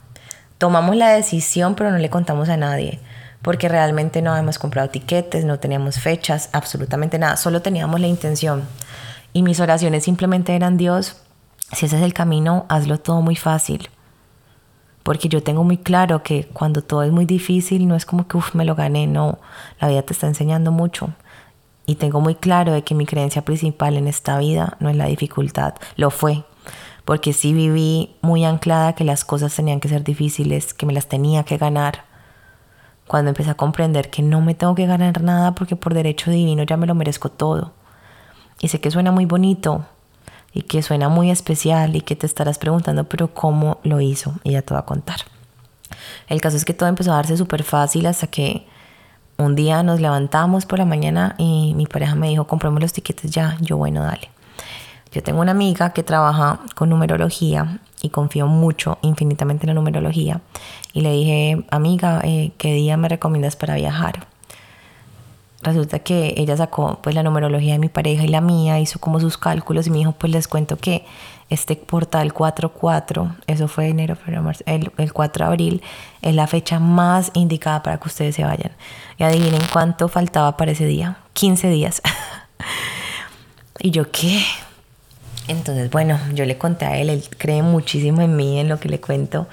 Tomamos 0.57 0.97
la 0.97 1.11
decisión, 1.11 1.77
pero 1.77 1.93
no 1.93 1.99
le 1.99 2.11
contamos 2.11 2.49
a 2.49 2.57
nadie 2.57 2.99
porque 3.43 3.69
realmente 3.69 4.23
no 4.23 4.33
habíamos 4.33 4.59
comprado 4.59 4.91
tiquetes, 4.91 5.45
no 5.45 5.59
teníamos 5.59 5.99
fechas, 5.99 6.51
absolutamente 6.53 7.19
nada, 7.19 7.37
solo 7.37 7.63
teníamos 7.63 8.01
la 8.01 8.07
intención. 8.07 8.65
Y 9.33 9.43
mis 9.43 9.61
oraciones 9.61 10.05
simplemente 10.05 10.55
eran, 10.55 10.77
Dios, 10.77 11.21
si 11.73 11.87
ese 11.87 11.97
es 11.97 12.03
el 12.03 12.15
camino, 12.15 12.67
hazlo 12.69 12.99
todo 12.99 13.21
muy 13.21 13.37
fácil. 13.37 13.89
Porque 15.03 15.29
yo 15.29 15.43
tengo 15.43 15.65
muy 15.65 15.79
claro 15.79 16.23
que 16.23 16.49
cuando 16.53 16.83
todo 16.83 17.03
es 17.03 17.13
muy 17.13 17.25
difícil, 17.25 17.87
no 17.87 17.95
es 17.95 18.05
como 18.05 18.27
que, 18.27 18.37
uff, 18.37 18.55
me 18.55 18.65
lo 18.65 18.75
gané, 18.75 19.07
no, 19.07 19.39
la 19.81 19.89
vida 19.89 20.03
te 20.03 20.13
está 20.13 20.27
enseñando 20.27 20.73
mucho. 20.73 21.11
Y 21.87 21.95
tengo 21.95 22.21
muy 22.21 22.35
claro 22.35 22.73
de 22.73 22.83
que 22.83 22.95
mi 22.95 23.07
creencia 23.07 23.43
principal 23.43 23.97
en 23.97 24.09
esta 24.09 24.39
vida 24.39 24.77
no 24.81 24.91
es 24.91 24.97
la 24.97 25.07
dificultad, 25.07 25.75
lo 25.97 26.11
fue. 26.11 26.45
Porque 27.07 27.33
sí 27.33 27.55
viví 27.55 28.17
muy 28.21 28.45
anclada 28.45 28.95
que 28.95 29.05
las 29.05 29.25
cosas 29.25 29.55
tenían 29.55 29.81
que 29.81 29.89
ser 29.89 30.05
difíciles, 30.05 30.75
que 30.75 30.85
me 30.85 30.93
las 30.93 31.09
tenía 31.09 31.45
que 31.45 31.57
ganar 31.57 32.08
cuando 33.09 33.31
empecé 33.31 33.51
a 33.51 33.55
comprender 33.55 34.11
que 34.11 34.23
no 34.23 34.41
me 34.41 34.55
tengo 34.55 34.75
que 34.75 34.87
ganar 34.87 35.23
nada 35.23 35.55
porque 35.55 35.75
por 35.75 35.95
derecho 35.95 36.31
divino 36.31 36.63
ya 36.63 36.77
me 36.77 36.87
lo 36.87 36.95
merezco 36.95 37.31
todo. 37.31 37.73
Y 38.61 38.69
sé 38.69 38.81
que 38.81 38.91
suena 38.91 39.11
muy 39.11 39.25
bonito 39.25 39.85
y 40.53 40.63
que 40.63 40.83
suena 40.83 41.09
muy 41.09 41.31
especial 41.31 41.97
y 41.97 42.03
que 42.03 42.17
te 42.17 42.27
estarás 42.27 42.59
preguntando, 42.59 43.05
pero 43.05 43.35
¿cómo 43.35 43.79
lo 43.83 44.01
hizo? 44.01 44.35
Y 44.45 44.53
ya 44.53 44.63
te 44.63 44.75
voy 44.75 44.81
a 44.81 44.87
contar. 44.87 45.19
El 46.29 46.41
caso 46.41 46.57
es 46.57 46.65
que 46.65 46.75
todo 46.75 46.89
empezó 46.89 47.13
a 47.13 47.17
darse 47.17 47.37
súper 47.37 47.63
fácil 47.63 48.07
hasta 48.07 48.27
que 48.27 48.67
un 49.39 49.55
día 49.55 49.83
nos 49.83 50.01
levantamos 50.01 50.67
por 50.67 50.79
la 50.79 50.85
mañana 50.85 51.35
y 51.39 51.75
mi 51.75 51.87
pareja 51.87 52.15
me 52.15 52.29
dijo, 52.29 52.47
compremos 52.47 52.81
los 52.81 52.93
tiquetes 52.93 53.31
ya. 53.31 53.57
Yo, 53.61 53.77
bueno, 53.77 54.03
dale. 54.03 54.31
Yo 55.13 55.23
tengo 55.23 55.41
una 55.41 55.53
amiga 55.53 55.93
que 55.93 56.03
trabaja 56.03 56.61
con 56.75 56.91
numerología 56.91 57.81
y 58.03 58.11
confío 58.11 58.47
mucho, 58.47 58.99
infinitamente 59.03 59.65
en 59.65 59.69
la 59.69 59.75
numerología. 59.75 60.41
Y 60.93 61.01
le 61.01 61.13
dije, 61.13 61.65
amiga, 61.71 62.21
eh, 62.25 62.53
¿qué 62.59 62.73
día 62.73 62.97
me 62.97 63.09
recomiendas 63.09 63.57
para 63.57 63.75
viajar? 63.75 64.27
Resulta 65.63 65.99
que 65.99 66.35
ella 66.37 66.57
sacó 66.57 67.01
pues 67.03 67.17
la 67.17 67.25
numerología 67.25 67.73
de 67.73 67.81
mi 67.81 67.89
pareja 67.89 68.23
y 68.23 68.29
la 68.29 68.41
mía, 68.41 68.79
hizo 68.79 69.01
como 69.01 69.19
sus 69.19 69.37
cálculos 69.37 69.89
y 69.89 69.91
me 69.91 69.99
dijo, 69.99 70.13
pues 70.13 70.33
les 70.33 70.47
cuento 70.47 70.77
que 70.77 71.05
este 71.51 71.75
portal 71.75 72.33
44, 72.33 73.35
eso 73.47 73.69
fue 73.69 73.89
enero, 73.89 74.15
febrero, 74.15 74.43
marzo, 74.43 74.63
el, 74.67 74.93
el 74.99 75.13
4 75.13 75.45
de 75.45 75.49
abril, 75.49 75.83
es 76.23 76.35
la 76.35 76.47
fecha 76.47 76.79
más 76.79 77.31
indicada 77.35 77.83
para 77.83 77.99
que 77.99 78.07
ustedes 78.07 78.37
se 78.37 78.45
vayan. 78.45 78.71
Y 79.19 79.25
adivinen 79.25 79.63
cuánto 79.73 80.09
faltaba 80.09 80.57
para 80.57 80.73
ese 80.73 80.87
día, 80.87 81.19
15 81.33 81.69
días. 81.71 82.03
y 83.81 83.91
yo, 83.91 84.11
¿qué? 84.13 84.45
Entonces, 85.49 85.91
bueno, 85.91 86.19
yo 86.35 86.45
le 86.45 86.59
conté 86.59 86.85
a 86.85 86.97
él, 86.97 87.11
él 87.11 87.25
cree 87.39 87.63
muchísimo 87.63 88.21
en 88.21 88.37
mí, 88.37 88.61
en 88.61 88.69
lo 88.69 88.79
que 88.79 88.89
le 88.89 89.01
cuento. 89.01 89.49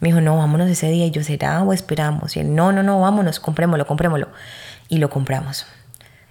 Me 0.00 0.08
dijo, 0.08 0.20
no, 0.20 0.36
vámonos 0.36 0.68
ese 0.70 0.88
día. 0.88 1.06
Y 1.06 1.10
yo, 1.10 1.22
¿será 1.22 1.62
o 1.62 1.72
esperamos? 1.72 2.36
Y 2.36 2.40
él, 2.40 2.54
no, 2.54 2.72
no, 2.72 2.82
no, 2.82 3.00
vámonos, 3.00 3.40
comprémoslo, 3.40 3.86
comprémoslo. 3.86 4.28
Y 4.88 4.98
lo 4.98 5.10
compramos. 5.10 5.66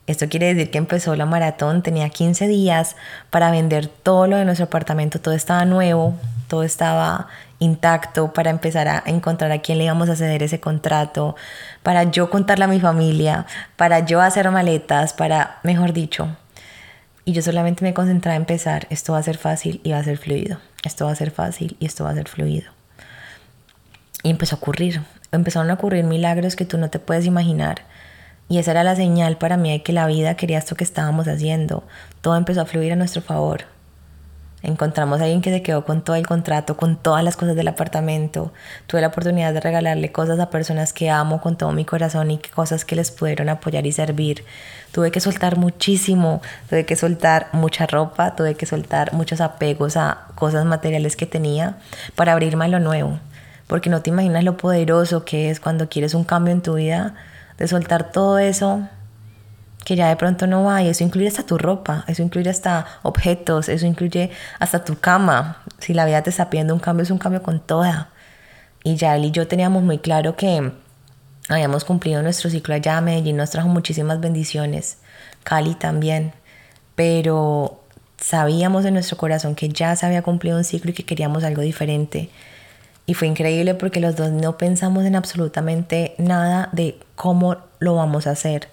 Esto 0.07 0.27
quiere 0.27 0.53
decir 0.53 0.71
que 0.71 0.77
empezó 0.77 1.15
la 1.15 1.25
maratón, 1.25 1.83
tenía 1.83 2.09
15 2.09 2.47
días 2.47 2.95
para 3.29 3.51
vender 3.51 3.87
todo 3.87 4.27
lo 4.27 4.35
de 4.35 4.45
nuestro 4.45 4.65
apartamento, 4.65 5.21
todo 5.21 5.33
estaba 5.33 5.63
nuevo, 5.63 6.15
todo 6.47 6.63
estaba 6.63 7.27
intacto, 7.59 8.33
para 8.33 8.49
empezar 8.49 8.87
a 8.87 9.03
encontrar 9.05 9.51
a 9.51 9.59
quién 9.59 9.77
le 9.77 9.85
íbamos 9.85 10.09
a 10.09 10.15
ceder 10.15 10.41
ese 10.41 10.59
contrato, 10.59 11.35
para 11.83 12.03
yo 12.03 12.29
contarle 12.29 12.65
a 12.65 12.67
mi 12.67 12.79
familia, 12.79 13.45
para 13.77 13.99
yo 13.99 14.19
hacer 14.19 14.49
maletas, 14.49 15.13
para, 15.13 15.59
mejor 15.63 15.93
dicho, 15.93 16.27
y 17.25 17.33
yo 17.33 17.41
solamente 17.41 17.83
me 17.83 17.93
concentraba 17.93 18.35
en 18.35 18.43
empezar, 18.43 18.87
esto 18.89 19.13
va 19.13 19.19
a 19.19 19.23
ser 19.23 19.37
fácil 19.37 19.79
y 19.83 19.91
va 19.91 19.99
a 19.99 20.03
ser 20.03 20.17
fluido, 20.17 20.59
esto 20.83 21.05
va 21.05 21.11
a 21.11 21.15
ser 21.15 21.31
fácil 21.31 21.77
y 21.79 21.85
esto 21.85 22.03
va 22.03 22.11
a 22.11 22.15
ser 22.15 22.27
fluido. 22.27 22.71
Y 24.23 24.29
empezó 24.29 24.55
a 24.55 24.59
ocurrir, 24.59 25.01
empezaron 25.31 25.69
a 25.69 25.75
ocurrir 25.75 26.03
milagros 26.03 26.55
que 26.55 26.65
tú 26.65 26.77
no 26.77 26.89
te 26.89 26.99
puedes 26.99 27.25
imaginar. 27.25 27.83
Y 28.49 28.57
esa 28.57 28.71
era 28.71 28.83
la 28.83 28.95
señal 28.95 29.37
para 29.37 29.57
mí 29.57 29.71
de 29.71 29.81
que 29.81 29.93
la 29.93 30.07
vida 30.07 30.35
quería 30.35 30.57
esto 30.57 30.75
que 30.75 30.83
estábamos 30.83 31.27
haciendo. 31.27 31.83
Todo 32.21 32.35
empezó 32.35 32.61
a 32.61 32.65
fluir 32.65 32.91
a 32.93 32.97
nuestro 32.97 33.21
favor. 33.21 33.65
Encontramos 34.63 35.19
a 35.19 35.23
alguien 35.23 35.41
que 35.41 35.51
se 35.51 35.63
quedó 35.63 35.85
con 35.85 36.03
todo 36.03 36.15
el 36.15 36.27
contrato, 36.27 36.77
con 36.77 36.95
todas 36.95 37.23
las 37.23 37.35
cosas 37.35 37.55
del 37.55 37.67
apartamento. 37.67 38.53
Tuve 38.85 39.01
la 39.01 39.07
oportunidad 39.07 39.53
de 39.53 39.59
regalarle 39.59 40.11
cosas 40.11 40.39
a 40.39 40.51
personas 40.51 40.93
que 40.93 41.09
amo 41.09 41.41
con 41.41 41.57
todo 41.57 41.71
mi 41.71 41.83
corazón 41.83 42.29
y 42.29 42.37
cosas 42.37 42.85
que 42.85 42.95
les 42.95 43.09
pudieron 43.09 43.49
apoyar 43.49 43.87
y 43.87 43.91
servir. 43.91 44.45
Tuve 44.91 45.09
que 45.09 45.19
soltar 45.19 45.57
muchísimo, 45.57 46.41
tuve 46.69 46.85
que 46.85 46.95
soltar 46.95 47.47
mucha 47.53 47.87
ropa, 47.87 48.35
tuve 48.35 48.53
que 48.53 48.67
soltar 48.67 49.13
muchos 49.13 49.41
apegos 49.41 49.97
a 49.97 50.27
cosas 50.35 50.65
materiales 50.65 51.15
que 51.15 51.25
tenía 51.25 51.77
para 52.13 52.33
abrirme 52.33 52.65
a 52.65 52.67
lo 52.67 52.79
nuevo. 52.79 53.19
Porque 53.65 53.89
no 53.89 54.01
te 54.01 54.11
imaginas 54.11 54.43
lo 54.43 54.57
poderoso 54.57 55.25
que 55.25 55.49
es 55.49 55.59
cuando 55.59 55.89
quieres 55.89 56.13
un 56.13 56.23
cambio 56.23 56.53
en 56.53 56.61
tu 56.61 56.75
vida, 56.75 57.15
de 57.57 57.67
soltar 57.67 58.11
todo 58.11 58.37
eso 58.37 58.87
que 59.83 59.95
ya 59.95 60.09
de 60.09 60.15
pronto 60.15 60.47
no 60.47 60.63
va 60.63 60.81
y 60.83 60.89
eso 60.89 61.03
incluye 61.03 61.27
hasta 61.27 61.43
tu 61.43 61.57
ropa, 61.57 62.05
eso 62.07 62.21
incluye 62.21 62.49
hasta 62.49 62.85
objetos, 63.03 63.67
eso 63.69 63.85
incluye 63.85 64.29
hasta 64.59 64.83
tu 64.83 64.99
cama. 64.99 65.63
Si 65.79 65.93
la 65.93 66.05
vida 66.05 66.21
te 66.21 66.29
está 66.29 66.49
pidiendo 66.49 66.73
un 66.73 66.79
cambio, 66.79 67.03
es 67.03 67.11
un 67.11 67.17
cambio 67.17 67.41
con 67.41 67.59
toda. 67.59 68.09
Y 68.83 68.95
ya 68.95 69.15
él 69.15 69.25
y 69.25 69.31
yo 69.31 69.47
teníamos 69.47 69.83
muy 69.83 69.97
claro 69.97 70.35
que 70.35 70.71
habíamos 71.49 71.83
cumplido 71.83 72.21
nuestro 72.21 72.49
ciclo 72.49 72.75
allá. 72.75 73.01
Medellín 73.01 73.37
nos 73.37 73.49
trajo 73.49 73.69
muchísimas 73.69 74.19
bendiciones, 74.19 74.97
Cali 75.43 75.73
también, 75.73 76.33
pero 76.95 77.83
sabíamos 78.17 78.85
en 78.85 78.93
nuestro 78.93 79.17
corazón 79.17 79.55
que 79.55 79.69
ya 79.69 79.95
se 79.95 80.05
había 80.05 80.21
cumplido 80.21 80.57
un 80.57 80.63
ciclo 80.63 80.91
y 80.91 80.93
que 80.93 81.05
queríamos 81.05 81.43
algo 81.43 81.63
diferente. 81.63 82.29
Y 83.07 83.15
fue 83.15 83.27
increíble 83.27 83.73
porque 83.73 83.99
los 83.99 84.15
dos 84.15 84.29
no 84.29 84.57
pensamos 84.57 85.05
en 85.05 85.15
absolutamente 85.15 86.13
nada 86.19 86.69
de 86.71 86.99
cómo 87.15 87.57
lo 87.79 87.95
vamos 87.95 88.27
a 88.27 88.31
hacer 88.31 88.69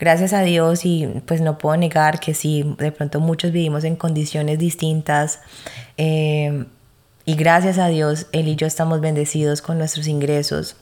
gracias 0.00 0.32
a 0.32 0.40
Dios 0.40 0.84
y 0.84 1.06
pues 1.26 1.40
no 1.40 1.58
puedo 1.58 1.76
negar 1.76 2.18
que 2.18 2.34
sí, 2.34 2.74
de 2.78 2.90
pronto 2.90 3.20
muchos 3.20 3.52
vivimos 3.52 3.84
en 3.84 3.94
condiciones 3.94 4.58
distintas 4.58 5.40
eh, 5.96 6.64
y 7.24 7.34
gracias 7.36 7.78
a 7.78 7.86
Dios 7.88 8.26
él 8.32 8.48
y 8.48 8.56
yo 8.56 8.66
estamos 8.66 9.00
bendecidos 9.00 9.62
con 9.62 9.78
nuestros 9.78 10.08
ingresos 10.08 10.76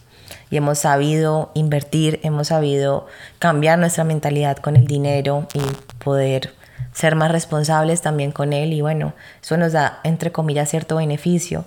y 0.51 0.57
hemos 0.57 0.79
sabido 0.79 1.51
invertir, 1.55 2.21
hemos 2.23 2.49
sabido 2.49 3.07
cambiar 3.39 3.79
nuestra 3.79 4.05
mentalidad 4.05 4.57
con 4.59 4.77
el 4.77 4.87
dinero 4.87 5.49
y 5.53 5.61
poder 6.03 6.55
ser 6.93 7.17
más 7.17 7.31
responsables 7.31 8.03
también 8.03 8.33
con 8.33 8.53
él. 8.53 8.73
Y 8.73 8.81
bueno, 8.81 9.15
eso 9.43 9.57
nos 9.57 9.73
da 9.73 10.01
entre 10.05 10.33
comillas 10.33 10.71
cierto 10.71 10.97
beneficio 10.97 11.65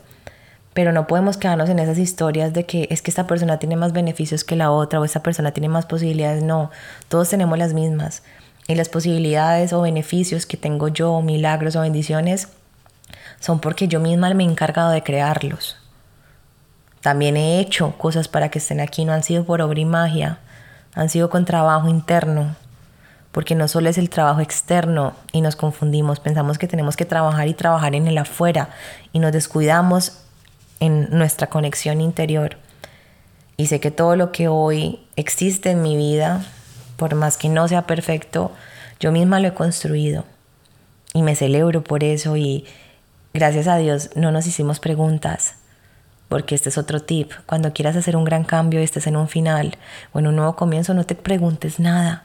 pero 0.73 0.93
no 0.93 1.07
podemos 1.07 1.37
quedarnos 1.37 1.69
en 1.69 1.79
esas 1.79 1.97
historias 1.97 2.53
de 2.53 2.65
que 2.65 2.87
es 2.91 3.01
que 3.01 3.11
esta 3.11 3.27
persona 3.27 3.59
tiene 3.59 3.75
más 3.75 3.91
beneficios 3.91 4.43
que 4.43 4.55
la 4.55 4.71
otra 4.71 4.99
o 4.99 5.05
esta 5.05 5.21
persona 5.21 5.51
tiene 5.51 5.67
más 5.67 5.85
posibilidades. 5.85 6.43
No, 6.43 6.71
todos 7.09 7.29
tenemos 7.29 7.57
las 7.57 7.73
mismas. 7.73 8.23
Y 8.67 8.75
las 8.75 8.87
posibilidades 8.87 9.73
o 9.73 9.81
beneficios 9.81 10.45
que 10.45 10.55
tengo 10.55 10.87
yo, 10.87 11.21
milagros 11.21 11.75
o 11.75 11.81
bendiciones, 11.81 12.47
son 13.39 13.59
porque 13.59 13.87
yo 13.87 13.99
misma 13.99 14.33
me 14.33 14.43
he 14.43 14.47
encargado 14.47 14.91
de 14.91 15.03
crearlos. 15.03 15.77
También 17.01 17.35
he 17.35 17.59
hecho 17.59 17.97
cosas 17.97 18.27
para 18.27 18.49
que 18.49 18.59
estén 18.59 18.79
aquí, 18.79 19.03
no 19.03 19.11
han 19.11 19.23
sido 19.23 19.43
por 19.43 19.61
obra 19.61 19.79
y 19.79 19.85
magia, 19.85 20.37
han 20.93 21.09
sido 21.09 21.29
con 21.29 21.45
trabajo 21.45 21.89
interno, 21.89 22.55
porque 23.31 23.55
no 23.55 23.67
solo 23.67 23.89
es 23.89 23.97
el 23.97 24.09
trabajo 24.09 24.39
externo 24.39 25.13
y 25.31 25.41
nos 25.41 25.55
confundimos, 25.55 26.19
pensamos 26.19 26.59
que 26.59 26.67
tenemos 26.67 26.95
que 26.95 27.05
trabajar 27.05 27.47
y 27.47 27.55
trabajar 27.55 27.95
en 27.95 28.07
el 28.07 28.19
afuera 28.19 28.69
y 29.11 29.19
nos 29.19 29.31
descuidamos 29.31 30.21
en 30.81 31.07
nuestra 31.11 31.47
conexión 31.47 32.01
interior. 32.01 32.57
Y 33.55 33.67
sé 33.67 33.79
que 33.79 33.91
todo 33.91 34.17
lo 34.17 34.33
que 34.33 34.49
hoy 34.49 34.99
existe 35.15 35.71
en 35.71 35.81
mi 35.81 35.95
vida, 35.95 36.43
por 36.97 37.15
más 37.15 37.37
que 37.37 37.47
no 37.47 37.67
sea 37.69 37.87
perfecto, 37.87 38.51
yo 38.99 39.13
misma 39.13 39.39
lo 39.39 39.47
he 39.47 39.53
construido. 39.53 40.25
Y 41.13 41.21
me 41.21 41.35
celebro 41.35 41.83
por 41.83 42.03
eso 42.03 42.35
y 42.35 42.65
gracias 43.33 43.67
a 43.67 43.77
Dios 43.77 44.09
no 44.15 44.31
nos 44.31 44.47
hicimos 44.47 44.79
preguntas. 44.79 45.55
Porque 46.27 46.55
este 46.55 46.69
es 46.69 46.77
otro 46.77 47.01
tip. 47.01 47.31
Cuando 47.45 47.73
quieras 47.73 47.95
hacer 47.95 48.15
un 48.15 48.23
gran 48.23 48.43
cambio 48.43 48.79
y 48.79 48.83
estés 48.83 49.05
en 49.05 49.17
un 49.17 49.27
final 49.27 49.77
o 50.13 50.19
en 50.19 50.27
un 50.27 50.35
nuevo 50.35 50.55
comienzo, 50.55 50.93
no 50.93 51.05
te 51.05 51.13
preguntes 51.13 51.79
nada. 51.79 52.23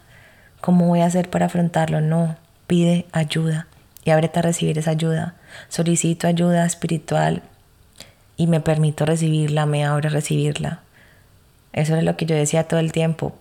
¿Cómo 0.61 0.87
voy 0.87 1.01
a 1.01 1.07
hacer 1.07 1.29
para 1.29 1.47
afrontarlo? 1.47 2.01
No. 2.01 2.37
Pide 2.67 3.07
ayuda 3.13 3.67
y 4.05 4.11
ábrete 4.11 4.39
a 4.39 4.43
recibir 4.43 4.79
esa 4.79 4.93
ayuda. 4.93 5.35
Solicito 5.69 6.27
ayuda 6.27 6.65
espiritual, 6.65 7.43
y 8.37 8.47
me 8.47 8.61
permito 8.61 9.07
recibirla, 9.07 9.67
me 9.67 9.85
abro 9.85 10.09
a 10.09 10.13
recibirla. 10.13 10.81
Eso 11.73 11.97
es 11.97 12.05
lo 12.05 12.17
que 12.17 12.27
yo 12.27 12.35
decía 12.35 12.69
todo 12.69 12.81
el 12.81 12.93
tiempo. 12.93 13.35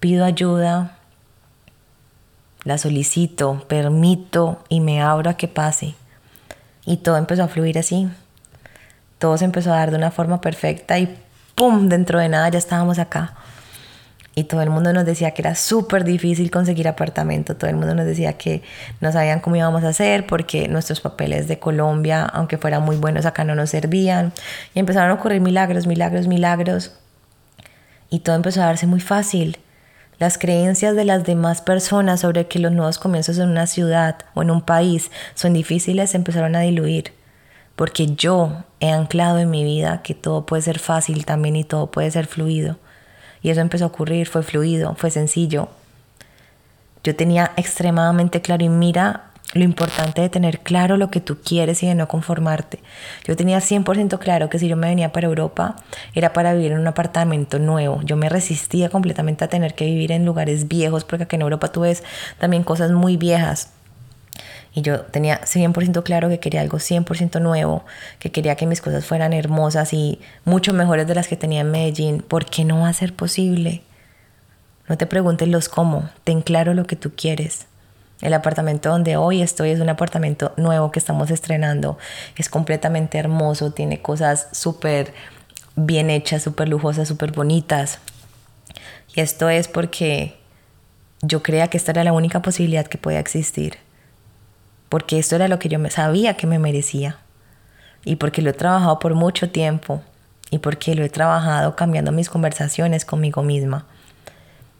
Pido 0.00 0.24
ayuda, 0.24 0.96
la 2.64 2.78
solicito, 2.78 3.64
permito 3.68 4.62
y 4.68 4.80
me 4.80 5.02
abro 5.02 5.30
a 5.30 5.36
que 5.36 5.48
pase. 5.48 5.94
Y 6.84 6.98
todo 6.98 7.16
empezó 7.16 7.44
a 7.44 7.48
fluir 7.48 7.78
así. 7.78 8.08
Todo 9.18 9.36
se 9.36 9.44
empezó 9.44 9.72
a 9.72 9.76
dar 9.76 9.90
de 9.90 9.96
una 9.96 10.10
forma 10.10 10.40
perfecta 10.40 10.98
y 10.98 11.18
¡pum! 11.54 11.88
Dentro 11.88 12.18
de 12.18 12.28
nada 12.28 12.48
ya 12.48 12.58
estábamos 12.58 12.98
acá 12.98 13.34
y 14.38 14.44
todo 14.44 14.62
el 14.62 14.70
mundo 14.70 14.92
nos 14.92 15.04
decía 15.04 15.32
que 15.32 15.42
era 15.42 15.56
súper 15.56 16.04
difícil 16.04 16.48
conseguir 16.52 16.86
apartamento, 16.86 17.56
todo 17.56 17.68
el 17.68 17.74
mundo 17.74 17.96
nos 17.96 18.06
decía 18.06 18.34
que 18.34 18.62
no 19.00 19.10
sabían 19.10 19.40
cómo 19.40 19.56
íbamos 19.56 19.82
a 19.82 19.88
hacer 19.88 20.28
porque 20.28 20.68
nuestros 20.68 21.00
papeles 21.00 21.48
de 21.48 21.58
Colombia, 21.58 22.22
aunque 22.22 22.56
fueran 22.56 22.84
muy 22.84 22.94
buenos, 22.94 23.26
acá 23.26 23.42
no 23.42 23.56
nos 23.56 23.70
servían. 23.70 24.32
Y 24.74 24.78
empezaron 24.78 25.10
a 25.10 25.14
ocurrir 25.14 25.40
milagros, 25.40 25.88
milagros, 25.88 26.28
milagros. 26.28 26.92
Y 28.10 28.20
todo 28.20 28.36
empezó 28.36 28.62
a 28.62 28.66
darse 28.66 28.86
muy 28.86 29.00
fácil. 29.00 29.58
Las 30.20 30.38
creencias 30.38 30.94
de 30.94 31.04
las 31.04 31.24
demás 31.24 31.60
personas 31.60 32.20
sobre 32.20 32.46
que 32.46 32.60
los 32.60 32.70
nuevos 32.70 33.00
comienzos 33.00 33.38
en 33.38 33.48
una 33.48 33.66
ciudad 33.66 34.18
o 34.34 34.42
en 34.42 34.52
un 34.52 34.62
país 34.62 35.10
son 35.34 35.52
difíciles 35.52 36.14
empezaron 36.14 36.54
a 36.54 36.60
diluir. 36.60 37.12
Porque 37.74 38.06
yo 38.06 38.62
he 38.78 38.92
anclado 38.92 39.40
en 39.40 39.50
mi 39.50 39.64
vida 39.64 40.00
que 40.02 40.14
todo 40.14 40.46
puede 40.46 40.62
ser 40.62 40.78
fácil 40.78 41.24
también 41.24 41.56
y 41.56 41.64
todo 41.64 41.90
puede 41.90 42.12
ser 42.12 42.28
fluido 42.28 42.78
y 43.42 43.50
eso 43.50 43.60
empezó 43.60 43.84
a 43.84 43.88
ocurrir, 43.88 44.28
fue 44.28 44.42
fluido, 44.42 44.94
fue 44.96 45.10
sencillo. 45.10 45.68
Yo 47.04 47.14
tenía 47.16 47.52
extremadamente 47.56 48.40
claro 48.40 48.64
y 48.64 48.68
mira 48.68 49.28
lo 49.54 49.64
importante 49.64 50.20
de 50.20 50.28
tener 50.28 50.60
claro 50.60 50.96
lo 50.96 51.10
que 51.10 51.20
tú 51.20 51.38
quieres 51.42 51.82
y 51.82 51.86
de 51.86 51.94
no 51.94 52.06
conformarte. 52.06 52.80
Yo 53.24 53.34
tenía 53.36 53.58
100% 53.58 54.18
claro 54.18 54.50
que 54.50 54.58
si 54.58 54.68
yo 54.68 54.76
me 54.76 54.88
venía 54.88 55.10
para 55.12 55.26
Europa 55.26 55.76
era 56.14 56.32
para 56.32 56.52
vivir 56.52 56.72
en 56.72 56.80
un 56.80 56.86
apartamento 56.86 57.58
nuevo. 57.58 58.00
Yo 58.04 58.16
me 58.16 58.28
resistía 58.28 58.90
completamente 58.90 59.44
a 59.44 59.48
tener 59.48 59.74
que 59.74 59.86
vivir 59.86 60.12
en 60.12 60.26
lugares 60.26 60.68
viejos 60.68 61.04
porque 61.04 61.24
aquí 61.24 61.36
en 61.36 61.42
Europa 61.42 61.72
tú 61.72 61.80
ves 61.80 62.04
también 62.38 62.62
cosas 62.62 62.90
muy 62.90 63.16
viejas. 63.16 63.70
Y 64.78 64.82
yo 64.82 65.00
tenía 65.00 65.40
100% 65.40 66.04
claro 66.04 66.28
que 66.28 66.38
quería 66.38 66.60
algo 66.60 66.78
100% 66.78 67.40
nuevo, 67.40 67.84
que 68.20 68.30
quería 68.30 68.54
que 68.54 68.64
mis 68.64 68.80
cosas 68.80 69.04
fueran 69.04 69.32
hermosas 69.32 69.92
y 69.92 70.20
mucho 70.44 70.72
mejores 70.72 71.08
de 71.08 71.16
las 71.16 71.26
que 71.26 71.36
tenía 71.36 71.62
en 71.62 71.72
Medellín. 71.72 72.22
¿Por 72.22 72.44
qué 72.44 72.64
no 72.64 72.82
va 72.82 72.88
a 72.88 72.92
ser 72.92 73.12
posible? 73.12 73.82
No 74.88 74.96
te 74.96 75.08
preguntes 75.08 75.48
los 75.48 75.68
cómo, 75.68 76.08
ten 76.22 76.42
claro 76.42 76.74
lo 76.74 76.84
que 76.84 76.94
tú 76.94 77.10
quieres. 77.16 77.66
El 78.20 78.34
apartamento 78.34 78.88
donde 78.88 79.16
hoy 79.16 79.42
estoy 79.42 79.70
es 79.70 79.80
un 79.80 79.88
apartamento 79.88 80.52
nuevo 80.56 80.92
que 80.92 81.00
estamos 81.00 81.32
estrenando. 81.32 81.98
Es 82.36 82.48
completamente 82.48 83.18
hermoso, 83.18 83.72
tiene 83.72 84.00
cosas 84.00 84.46
súper 84.52 85.12
bien 85.74 86.08
hechas, 86.08 86.44
súper 86.44 86.68
lujosas, 86.68 87.08
súper 87.08 87.32
bonitas. 87.32 87.98
Y 89.12 89.22
esto 89.22 89.48
es 89.48 89.66
porque 89.66 90.38
yo 91.20 91.42
creía 91.42 91.66
que 91.66 91.78
esta 91.78 91.90
era 91.90 92.04
la 92.04 92.12
única 92.12 92.42
posibilidad 92.42 92.86
que 92.86 92.96
podía 92.96 93.18
existir 93.18 93.87
porque 94.88 95.18
esto 95.18 95.36
era 95.36 95.48
lo 95.48 95.58
que 95.58 95.68
yo 95.68 95.78
me 95.78 95.90
sabía 95.90 96.34
que 96.34 96.46
me 96.46 96.58
merecía. 96.58 97.18
Y 98.04 98.16
porque 98.16 98.42
lo 98.42 98.50
he 98.50 98.54
trabajado 98.54 98.98
por 98.98 99.14
mucho 99.14 99.50
tiempo. 99.50 100.02
Y 100.50 100.58
porque 100.58 100.94
lo 100.94 101.04
he 101.04 101.10
trabajado 101.10 101.76
cambiando 101.76 102.12
mis 102.12 102.30
conversaciones 102.30 103.04
conmigo 103.04 103.42
misma. 103.42 103.86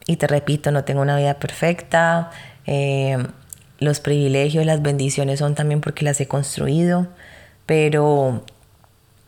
Y 0.06 0.16
te 0.16 0.26
repito, 0.26 0.70
no 0.70 0.84
tengo 0.84 1.02
una 1.02 1.18
vida 1.18 1.34
perfecta, 1.34 2.30
eh, 2.66 3.18
los 3.78 4.00
privilegios, 4.00 4.64
las 4.64 4.80
bendiciones 4.80 5.38
son 5.38 5.54
también 5.54 5.82
porque 5.82 6.04
las 6.04 6.18
he 6.20 6.26
construido, 6.26 7.06
pero 7.66 8.42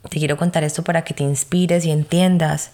te 0.09 0.19
quiero 0.19 0.39
contar 0.39 0.65
esto 0.65 0.83
para 0.83 1.05
que 1.05 1.13
te 1.13 1.23
inspires 1.23 1.85
y 1.85 1.91
entiendas 1.91 2.73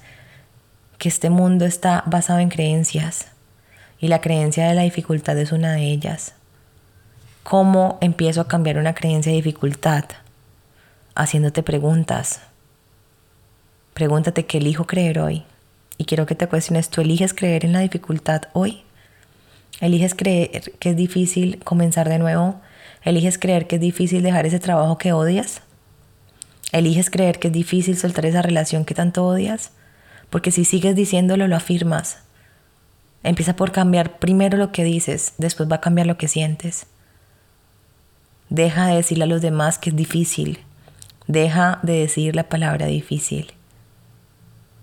que 0.99 1.09
este 1.09 1.31
mundo 1.31 1.67
está 1.67 2.05
basado 2.07 2.39
en 2.39 2.49
creencias. 2.49 3.27
Y 3.99 4.09
la 4.09 4.21
creencia 4.21 4.69
de 4.69 4.75
la 4.75 4.83
dificultad 4.83 5.37
es 5.39 5.51
una 5.53 5.73
de 5.73 5.83
ellas. 5.83 6.36
¿Cómo 7.49 7.97
empiezo 8.01 8.41
a 8.41 8.49
cambiar 8.49 8.77
una 8.77 8.97
creencia 8.97 9.31
de 9.31 9.37
dificultad? 9.37 10.05
Haciéndote 11.15 11.63
preguntas. 11.63 12.41
Pregúntate 13.95 14.47
qué 14.47 14.59
elijo 14.59 14.89
creer 14.89 15.21
hoy. 15.21 15.45
Y 15.97 16.07
quiero 16.07 16.27
que 16.27 16.35
te 16.35 16.49
cuestiones, 16.49 16.89
¿tú 16.89 17.03
eliges 17.03 17.35
creer 17.35 17.65
en 17.65 17.73
la 17.73 17.79
dificultad 17.79 18.49
hoy? 18.53 18.83
¿Eliges 19.81 20.17
creer 20.17 20.73
que 20.81 20.91
es 20.91 20.97
difícil 20.97 21.61
comenzar 21.63 22.09
de 22.09 22.19
nuevo? 22.19 22.61
¿Eliges 23.05 23.39
creer 23.39 23.69
que 23.69 23.77
es 23.77 23.81
difícil 23.81 24.25
dejar 24.25 24.45
ese 24.45 24.59
trabajo 24.59 24.99
que 24.99 25.13
odias? 25.13 25.63
¿Eliges 26.73 27.11
creer 27.11 27.39
que 27.39 27.47
es 27.47 27.55
difícil 27.55 27.97
soltar 27.97 28.27
esa 28.27 28.43
relación 28.43 28.85
que 28.85 28.97
tanto 28.97 29.25
odias? 29.25 29.71
Porque 30.31 30.51
si 30.51 30.65
sigues 30.65 30.97
diciéndolo, 30.97 31.47
lo 31.47 31.55
afirmas. 31.55 32.19
Empieza 33.23 33.55
por 33.55 33.71
cambiar 33.71 34.19
primero 34.19 34.59
lo 34.59 34.73
que 34.73 34.83
dices, 34.83 35.35
después 35.39 35.71
va 35.71 35.77
a 35.77 35.81
cambiar 35.81 36.09
lo 36.09 36.19
que 36.19 36.27
sientes. 36.27 36.89
Deja 38.49 38.87
de 38.87 38.97
decirle 38.97 39.25
a 39.25 39.29
los 39.29 39.43
demás 39.43 39.79
que 39.79 39.91
es 39.91 39.97
difícil. 39.97 40.61
Deja 41.27 41.81
de 41.83 42.01
decir 42.01 42.37
la 42.37 42.49
palabra 42.49 42.87
difícil. 42.87 43.53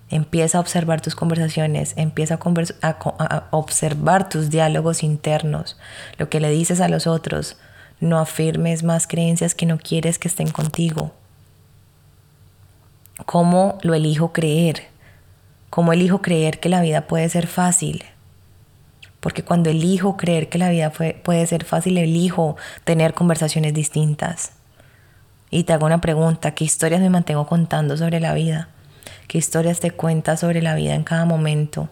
Empieza 0.10 0.58
a 0.58 0.62
observar 0.62 1.02
tus 1.02 1.16
conversaciones, 1.16 1.94
empieza 1.96 2.36
a, 2.36 2.90
a, 2.90 3.48
observar 3.52 4.30
tus 4.30 4.50
diálogos 4.50 5.02
internos, 5.02 5.78
lo 6.18 6.30
que 6.30 6.40
le 6.40 6.50
dices 6.50 6.82
a 6.82 6.90
los 6.90 7.08
otros. 7.08 7.58
No 8.00 8.20
afirmes 8.20 8.84
más 8.84 9.08
creencias 9.08 9.56
que 9.56 9.66
no 9.66 9.78
quieres 9.78 10.20
que 10.20 10.28
estén 10.28 10.52
contigo. 10.52 11.14
¿Cómo 13.26 13.78
lo 13.82 13.94
elijo 13.94 14.34
creer? 14.34 14.88
¿Cómo 15.70 15.94
elijo 15.94 16.22
creer 16.22 16.60
que 16.60 16.70
la 16.70 16.82
vida 16.82 17.08
puede 17.08 17.30
ser 17.30 17.48
fácil? 17.48 18.04
Porque 19.24 19.42
cuando 19.42 19.70
elijo 19.70 20.18
creer 20.18 20.50
que 20.50 20.58
la 20.58 20.70
vida 20.70 20.92
puede 20.92 21.48
ser 21.48 21.64
fácil, 21.64 21.98
elijo 21.98 22.58
tener 22.84 23.14
conversaciones 23.14 23.74
distintas. 23.74 24.52
Y 25.50 25.64
te 25.64 25.72
hago 25.72 25.86
una 25.86 26.02
pregunta, 26.02 26.52
¿qué 26.52 26.66
historias 26.66 27.00
me 27.00 27.10
mantengo 27.10 27.48
contando 27.48 27.96
sobre 27.96 28.20
la 28.20 28.34
vida? 28.34 28.68
¿Qué 29.30 29.38
historias 29.38 29.80
te 29.80 29.92
cuentas 29.92 30.42
sobre 30.42 30.62
la 30.62 30.76
vida 30.76 30.94
en 30.94 31.06
cada 31.06 31.24
momento? 31.24 31.88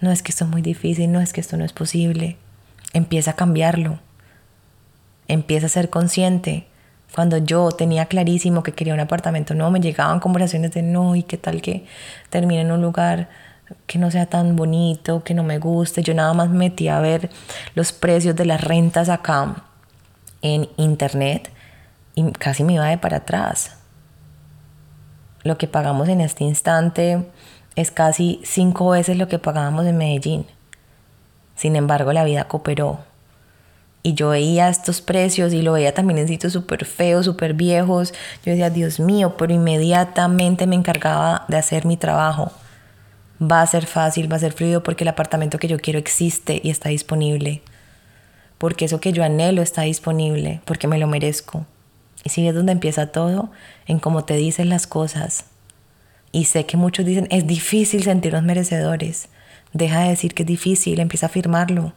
No 0.00 0.10
es 0.10 0.24
que 0.24 0.32
esto 0.32 0.42
es 0.42 0.50
muy 0.50 0.60
difícil, 0.60 1.12
no 1.12 1.20
es 1.20 1.32
que 1.32 1.40
esto 1.40 1.56
no 1.56 1.64
es 1.64 1.72
posible. 1.72 2.36
Empieza 2.92 3.30
a 3.30 3.36
cambiarlo. 3.36 4.00
Empieza 5.28 5.66
a 5.66 5.68
ser 5.68 5.88
consciente. 5.88 6.66
Cuando 7.14 7.38
yo 7.38 7.70
tenía 7.70 8.06
clarísimo 8.06 8.64
que 8.64 8.72
quería 8.72 8.94
un 8.94 9.00
apartamento, 9.00 9.54
no, 9.54 9.70
me 9.70 9.78
llegaban 9.78 10.18
conversaciones 10.18 10.72
de 10.72 10.82
no, 10.82 11.14
y 11.14 11.22
qué 11.22 11.36
tal 11.36 11.62
que 11.62 11.84
termine 12.28 12.62
en 12.62 12.72
un 12.72 12.82
lugar 12.82 13.28
que 13.86 13.98
no 13.98 14.10
sea 14.10 14.26
tan 14.26 14.56
bonito, 14.56 15.22
que 15.24 15.34
no 15.34 15.42
me 15.42 15.58
guste. 15.58 16.02
Yo 16.02 16.14
nada 16.14 16.32
más 16.34 16.50
me 16.50 16.58
metí 16.58 16.88
a 16.88 17.00
ver 17.00 17.30
los 17.74 17.92
precios 17.92 18.36
de 18.36 18.44
las 18.44 18.62
rentas 18.62 19.08
acá 19.08 19.64
en 20.42 20.68
internet 20.76 21.50
y 22.14 22.30
casi 22.32 22.64
me 22.64 22.74
iba 22.74 22.86
de 22.86 22.98
para 22.98 23.18
atrás. 23.18 23.76
Lo 25.42 25.58
que 25.58 25.68
pagamos 25.68 26.08
en 26.08 26.20
este 26.20 26.44
instante 26.44 27.26
es 27.76 27.90
casi 27.90 28.40
cinco 28.44 28.90
veces 28.90 29.16
lo 29.16 29.28
que 29.28 29.38
pagábamos 29.38 29.86
en 29.86 29.96
Medellín. 29.96 30.46
Sin 31.54 31.76
embargo, 31.76 32.12
la 32.12 32.24
vida 32.24 32.44
cooperó. 32.44 32.98
Y 34.02 34.14
yo 34.14 34.30
veía 34.30 34.68
estos 34.68 35.00
precios 35.00 35.52
y 35.52 35.62
lo 35.62 35.72
veía 35.72 35.92
también 35.92 36.18
en 36.18 36.28
sitios 36.28 36.52
súper 36.52 36.84
feos, 36.84 37.24
súper 37.24 37.54
viejos. 37.54 38.12
Yo 38.44 38.52
decía, 38.52 38.70
Dios 38.70 39.00
mío, 39.00 39.36
pero 39.36 39.52
inmediatamente 39.52 40.66
me 40.66 40.76
encargaba 40.76 41.44
de 41.48 41.56
hacer 41.56 41.84
mi 41.84 41.96
trabajo. 41.96 42.52
Va 43.40 43.62
a 43.62 43.66
ser 43.66 43.86
fácil, 43.86 44.30
va 44.30 44.36
a 44.36 44.40
ser 44.40 44.52
fluido 44.52 44.82
porque 44.82 45.04
el 45.04 45.08
apartamento 45.08 45.58
que 45.58 45.68
yo 45.68 45.78
quiero 45.78 45.98
existe 45.98 46.60
y 46.62 46.70
está 46.70 46.88
disponible. 46.88 47.62
Porque 48.58 48.86
eso 48.86 49.00
que 49.00 49.12
yo 49.12 49.22
anhelo 49.22 49.62
está 49.62 49.82
disponible, 49.82 50.60
porque 50.64 50.88
me 50.88 50.98
lo 50.98 51.06
merezco. 51.06 51.64
Y 52.24 52.30
sigue 52.30 52.52
donde 52.52 52.72
empieza 52.72 53.12
todo, 53.12 53.50
en 53.86 54.00
cómo 54.00 54.24
te 54.24 54.34
dicen 54.34 54.68
las 54.68 54.88
cosas, 54.88 55.44
y 56.32 56.44
sé 56.44 56.66
que 56.66 56.76
muchos 56.76 57.06
dicen, 57.06 57.26
es 57.30 57.46
difícil 57.46 58.02
sentirnos 58.02 58.42
merecedores. 58.42 59.28
Deja 59.72 60.00
de 60.00 60.10
decir 60.10 60.34
que 60.34 60.42
es 60.42 60.46
difícil, 60.46 61.00
empieza 61.00 61.26
a 61.26 61.28
afirmarlo. 61.28 61.92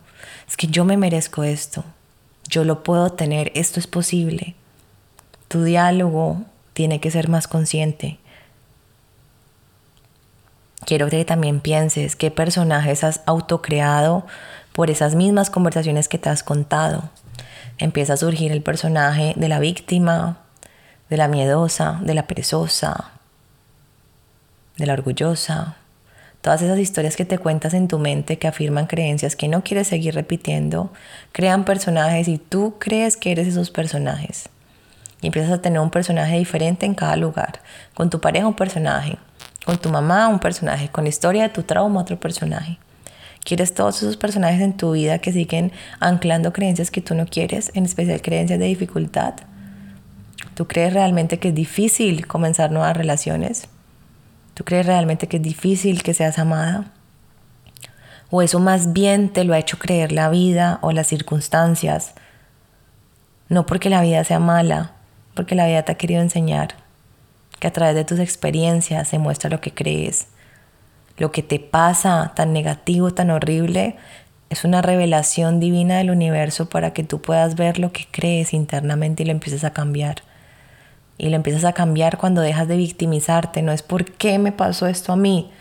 Es 0.47 0.57
que 0.57 0.67
yo 0.67 0.85
me 0.85 0.97
merezco 0.97 1.43
esto. 1.43 1.83
Yo 2.49 2.63
lo 2.63 2.83
puedo 2.83 3.11
tener, 3.11 3.51
esto 3.55 3.79
es 3.79 3.87
posible. 3.87 4.55
Tu 5.47 5.63
diálogo 5.63 6.43
tiene 6.73 6.99
que 6.99 7.11
ser 7.11 7.29
más 7.29 7.47
consciente. 7.47 8.19
Quiero 10.85 11.09
que 11.09 11.23
también 11.25 11.59
pienses 11.59 12.15
qué 12.15 12.31
personajes 12.31 13.03
has 13.03 13.21
autocreado 13.25 14.25
por 14.73 14.89
esas 14.89 15.15
mismas 15.15 15.49
conversaciones 15.49 16.07
que 16.07 16.17
te 16.17 16.29
has 16.29 16.43
contado. 16.43 17.09
Empieza 17.77 18.13
a 18.13 18.17
surgir 18.17 18.51
el 18.51 18.61
personaje 18.61 19.33
de 19.35 19.47
la 19.47 19.59
víctima, 19.59 20.37
de 21.09 21.17
la 21.17 21.27
miedosa, 21.27 21.99
de 22.01 22.13
la 22.13 22.27
perezosa, 22.27 23.11
de 24.77 24.85
la 24.85 24.93
orgullosa, 24.93 25.77
todas 26.41 26.61
esas 26.61 26.79
historias 26.79 27.15
que 27.15 27.25
te 27.25 27.37
cuentas 27.37 27.73
en 27.73 27.87
tu 27.87 27.99
mente 27.99 28.37
que 28.37 28.47
afirman 28.47 28.87
creencias 28.87 29.35
que 29.35 29.47
no 29.47 29.63
quieres 29.63 29.87
seguir 29.87 30.15
repitiendo, 30.15 30.91
crean 31.31 31.65
personajes 31.65 32.27
y 32.27 32.37
tú 32.37 32.75
crees 32.79 33.15
que 33.17 33.31
eres 33.31 33.47
esos 33.47 33.69
personajes. 33.69 34.49
Y 35.21 35.27
empiezas 35.27 35.51
a 35.51 35.61
tener 35.61 35.79
un 35.79 35.91
personaje 35.91 36.37
diferente 36.37 36.87
en 36.87 36.95
cada 36.95 37.15
lugar. 37.15 37.61
Con 37.93 38.09
tu 38.09 38.19
pareja 38.19 38.47
un 38.47 38.55
personaje, 38.55 39.19
con 39.65 39.77
tu 39.77 39.89
mamá 39.89 40.27
un 40.27 40.39
personaje, 40.39 40.89
con 40.89 41.03
la 41.03 41.09
historia 41.09 41.43
de 41.43 41.49
tu 41.49 41.63
trauma 41.63 42.01
otro 42.01 42.19
personaje. 42.19 42.79
Quieres 43.43 43.73
todos 43.73 43.97
esos 43.97 44.17
personajes 44.17 44.61
en 44.61 44.77
tu 44.77 44.91
vida 44.91 45.19
que 45.19 45.31
siguen 45.31 45.71
anclando 45.99 46.53
creencias 46.53 46.91
que 46.91 47.01
tú 47.01 47.15
no 47.15 47.25
quieres, 47.25 47.71
en 47.73 47.85
especial 47.85 48.21
creencias 48.21 48.59
de 48.59 48.65
dificultad. 48.65 49.33
¿Tú 50.53 50.67
crees 50.67 50.93
realmente 50.93 51.39
que 51.39 51.49
es 51.49 51.55
difícil 51.55 52.27
comenzar 52.27 52.71
nuevas 52.71 52.95
relaciones? 52.95 53.67
¿Tú 54.53 54.63
crees 54.63 54.85
realmente 54.85 55.27
que 55.27 55.37
es 55.37 55.43
difícil 55.43 56.03
que 56.03 56.13
seas 56.13 56.37
amada? 56.37 56.91
¿O 58.29 58.41
eso 58.41 58.59
más 58.59 58.93
bien 58.93 59.29
te 59.29 59.43
lo 59.43 59.53
ha 59.53 59.59
hecho 59.59 59.79
creer 59.79 60.11
la 60.11 60.29
vida 60.29 60.79
o 60.81 60.91
las 60.91 61.07
circunstancias? 61.07 62.13
No 63.49 63.65
porque 63.65 63.89
la 63.89 64.01
vida 64.01 64.23
sea 64.23 64.39
mala, 64.39 64.93
porque 65.33 65.55
la 65.55 65.67
vida 65.67 65.83
te 65.83 65.91
ha 65.91 65.97
querido 65.97 66.21
enseñar 66.21 66.80
que 67.61 67.67
a 67.67 67.71
través 67.71 67.95
de 67.95 68.03
tus 68.03 68.19
experiencias 68.19 69.07
se 69.07 69.19
muestra 69.19 69.49
lo 69.49 69.61
que 69.61 69.73
crees. 69.73 70.27
Lo 71.15 71.31
que 71.31 71.43
te 71.43 71.59
pasa 71.59 72.33
tan 72.35 72.51
negativo, 72.51 73.11
tan 73.11 73.29
horrible, 73.29 73.95
es 74.49 74.65
una 74.65 74.81
revelación 74.81 75.61
divina 75.61 75.99
del 75.99 76.11
universo 76.11 76.67
para 76.67 76.91
que 76.91 77.05
tú 77.05 77.21
puedas 77.21 77.55
ver 77.55 77.79
lo 77.79 77.93
que 77.93 78.05
crees 78.11 78.53
internamente 78.53 79.23
y 79.23 79.27
lo 79.27 79.31
empieces 79.31 79.63
a 79.63 79.71
cambiar 79.71 80.23
y 81.21 81.29
lo 81.29 81.35
empiezas 81.35 81.65
a 81.65 81.73
cambiar 81.73 82.17
cuando 82.17 82.41
dejas 82.41 82.67
de 82.67 82.77
victimizarte. 82.77 83.61
No 83.61 83.71
es 83.71 83.83
por 83.83 84.05
qué 84.05 84.39
me 84.39 84.51
pasó 84.51 84.87
esto 84.87 85.13
a 85.13 85.15
mí. 85.15 85.51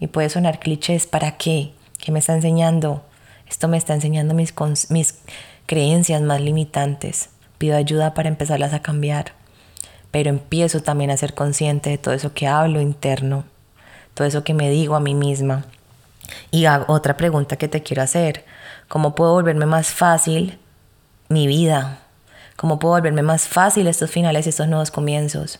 Y 0.00 0.08
puede 0.08 0.28
sonar 0.28 0.58
clichés, 0.58 1.06
¿para 1.06 1.36
qué? 1.36 1.70
¿Qué 1.98 2.10
me 2.10 2.18
está 2.18 2.34
enseñando? 2.34 3.04
Esto 3.48 3.68
me 3.68 3.76
está 3.76 3.94
enseñando 3.94 4.34
mis, 4.34 4.52
mis 4.88 5.20
creencias 5.66 6.20
más 6.22 6.40
limitantes. 6.40 7.28
Pido 7.56 7.76
ayuda 7.76 8.14
para 8.14 8.28
empezarlas 8.28 8.72
a 8.72 8.82
cambiar. 8.82 9.43
Pero 10.14 10.30
empiezo 10.30 10.80
también 10.80 11.10
a 11.10 11.16
ser 11.16 11.34
consciente 11.34 11.90
de 11.90 11.98
todo 11.98 12.14
eso 12.14 12.34
que 12.34 12.46
hablo 12.46 12.80
interno, 12.80 13.42
todo 14.14 14.28
eso 14.28 14.44
que 14.44 14.54
me 14.54 14.70
digo 14.70 14.94
a 14.94 15.00
mí 15.00 15.12
misma. 15.12 15.64
Y 16.52 16.66
otra 16.68 17.16
pregunta 17.16 17.56
que 17.56 17.66
te 17.66 17.82
quiero 17.82 18.00
hacer, 18.00 18.44
¿cómo 18.86 19.16
puedo 19.16 19.32
volverme 19.32 19.66
más 19.66 19.88
fácil 19.88 20.60
mi 21.28 21.48
vida? 21.48 21.98
¿Cómo 22.54 22.78
puedo 22.78 22.94
volverme 22.94 23.22
más 23.22 23.48
fácil 23.48 23.88
estos 23.88 24.08
finales 24.08 24.46
y 24.46 24.50
estos 24.50 24.68
nuevos 24.68 24.92
comienzos? 24.92 25.58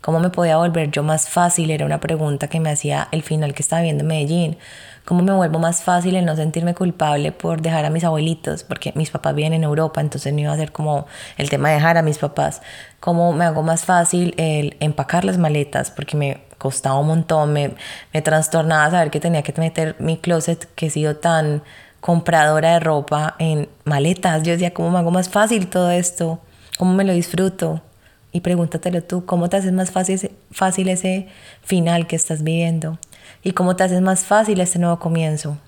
¿Cómo 0.00 0.18
me 0.18 0.30
podía 0.30 0.56
volver 0.56 0.90
yo 0.90 1.04
más 1.04 1.28
fácil? 1.28 1.70
Era 1.70 1.86
una 1.86 2.00
pregunta 2.00 2.48
que 2.48 2.58
me 2.58 2.70
hacía 2.70 3.06
el 3.12 3.22
final 3.22 3.54
que 3.54 3.62
estaba 3.62 3.82
viendo 3.82 4.02
en 4.02 4.08
Medellín. 4.08 4.58
¿Cómo 5.04 5.22
me 5.22 5.34
vuelvo 5.34 5.58
más 5.58 5.82
fácil 5.82 6.16
el 6.16 6.24
no 6.24 6.34
sentirme 6.34 6.74
culpable 6.74 7.30
por 7.30 7.60
dejar 7.60 7.84
a 7.84 7.90
mis 7.90 8.04
abuelitos? 8.04 8.64
Porque 8.64 8.90
mis 8.94 9.10
papás 9.10 9.34
viven 9.34 9.52
en 9.52 9.62
Europa, 9.62 10.00
entonces 10.00 10.32
no 10.32 10.40
iba 10.40 10.52
a 10.52 10.56
ser 10.56 10.72
como 10.72 11.06
el 11.36 11.50
tema 11.50 11.68
de 11.68 11.74
dejar 11.74 11.98
a 11.98 12.02
mis 12.02 12.16
papás. 12.16 12.62
¿Cómo 13.00 13.34
me 13.34 13.44
hago 13.44 13.62
más 13.62 13.84
fácil 13.84 14.32
el 14.38 14.78
empacar 14.80 15.26
las 15.26 15.36
maletas? 15.36 15.90
Porque 15.90 16.16
me 16.16 16.44
costaba 16.56 16.98
un 16.98 17.08
montón, 17.08 17.52
me, 17.52 17.74
me 18.14 18.22
trastornaba 18.22 18.90
saber 18.90 19.10
que 19.10 19.20
tenía 19.20 19.42
que 19.42 19.52
meter 19.60 19.94
mi 19.98 20.16
closet 20.16 20.66
que 20.74 20.86
he 20.86 20.90
sido 20.90 21.16
tan 21.16 21.62
compradora 22.00 22.72
de 22.72 22.80
ropa 22.80 23.36
en 23.38 23.68
maletas. 23.84 24.42
Yo 24.42 24.52
decía, 24.52 24.72
¿cómo 24.72 24.90
me 24.90 25.00
hago 25.00 25.10
más 25.10 25.28
fácil 25.28 25.68
todo 25.68 25.90
esto? 25.90 26.40
¿Cómo 26.78 26.94
me 26.94 27.04
lo 27.04 27.12
disfruto? 27.12 27.82
Y 28.32 28.40
pregúntatelo 28.40 29.02
tú, 29.02 29.26
¿cómo 29.26 29.50
te 29.50 29.58
haces 29.58 29.72
más 29.72 29.90
fácil 29.90 30.88
ese 30.88 31.28
final 31.62 32.06
que 32.06 32.16
estás 32.16 32.42
viviendo? 32.42 32.98
¿Y 33.42 33.52
cómo 33.52 33.76
te 33.76 33.84
haces 33.84 34.00
más 34.00 34.24
fácil 34.24 34.60
este 34.60 34.78
nuevo 34.78 34.98
comienzo? 34.98 35.58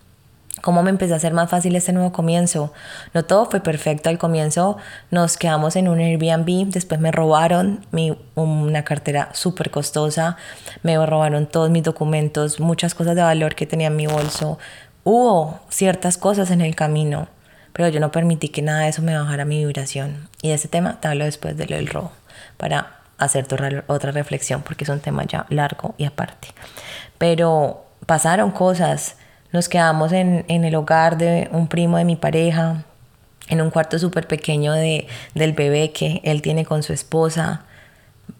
¿Cómo 0.62 0.82
me 0.82 0.88
empezó 0.88 1.12
a 1.12 1.18
hacer 1.18 1.34
más 1.34 1.50
fácil 1.50 1.76
este 1.76 1.92
nuevo 1.92 2.12
comienzo? 2.12 2.72
No 3.12 3.24
todo 3.24 3.44
fue 3.44 3.60
perfecto 3.60 4.08
al 4.08 4.18
comienzo. 4.18 4.78
Nos 5.10 5.36
quedamos 5.36 5.76
en 5.76 5.86
un 5.88 6.00
Airbnb, 6.00 6.70
después 6.70 6.98
me 6.98 7.12
robaron 7.12 7.84
mi, 7.90 8.18
una 8.34 8.82
cartera 8.82 9.28
súper 9.32 9.70
costosa, 9.70 10.36
me 10.82 10.96
robaron 11.04 11.46
todos 11.46 11.68
mis 11.68 11.82
documentos, 11.82 12.58
muchas 12.58 12.94
cosas 12.94 13.16
de 13.16 13.22
valor 13.22 13.54
que 13.54 13.66
tenía 13.66 13.88
en 13.88 13.96
mi 13.96 14.06
bolso, 14.06 14.58
Hubo 15.08 15.60
ciertas 15.68 16.18
cosas 16.18 16.50
en 16.50 16.60
el 16.60 16.74
camino, 16.74 17.28
pero 17.72 17.88
yo 17.90 18.00
no 18.00 18.10
permití 18.10 18.48
que 18.48 18.60
nada 18.60 18.80
de 18.80 18.88
eso 18.88 19.02
me 19.02 19.16
bajara 19.16 19.44
mi 19.44 19.64
vibración. 19.64 20.28
Y 20.42 20.48
de 20.48 20.54
ese 20.54 20.66
tema 20.66 21.00
te 21.00 21.06
hablo 21.06 21.24
después 21.24 21.56
de 21.56 21.68
lo 21.68 21.76
del 21.76 21.86
robo, 21.86 22.10
para 22.56 23.02
hacer 23.16 23.46
otra 23.86 24.10
reflexión, 24.10 24.62
porque 24.62 24.82
es 24.82 24.90
un 24.90 24.98
tema 24.98 25.22
ya 25.22 25.46
largo 25.48 25.94
y 25.96 26.06
aparte. 26.06 26.48
Pero 27.18 27.84
pasaron 28.06 28.50
cosas, 28.50 29.16
nos 29.52 29.68
quedamos 29.68 30.12
en, 30.12 30.44
en 30.48 30.64
el 30.64 30.74
hogar 30.74 31.18
de 31.18 31.48
un 31.52 31.68
primo 31.68 31.98
de 31.98 32.04
mi 32.04 32.16
pareja, 32.16 32.84
en 33.48 33.60
un 33.60 33.70
cuarto 33.70 33.98
súper 33.98 34.26
pequeño 34.26 34.72
de, 34.72 35.06
del 35.34 35.52
bebé 35.52 35.92
que 35.92 36.20
él 36.24 36.42
tiene 36.42 36.64
con 36.64 36.82
su 36.82 36.92
esposa. 36.92 37.62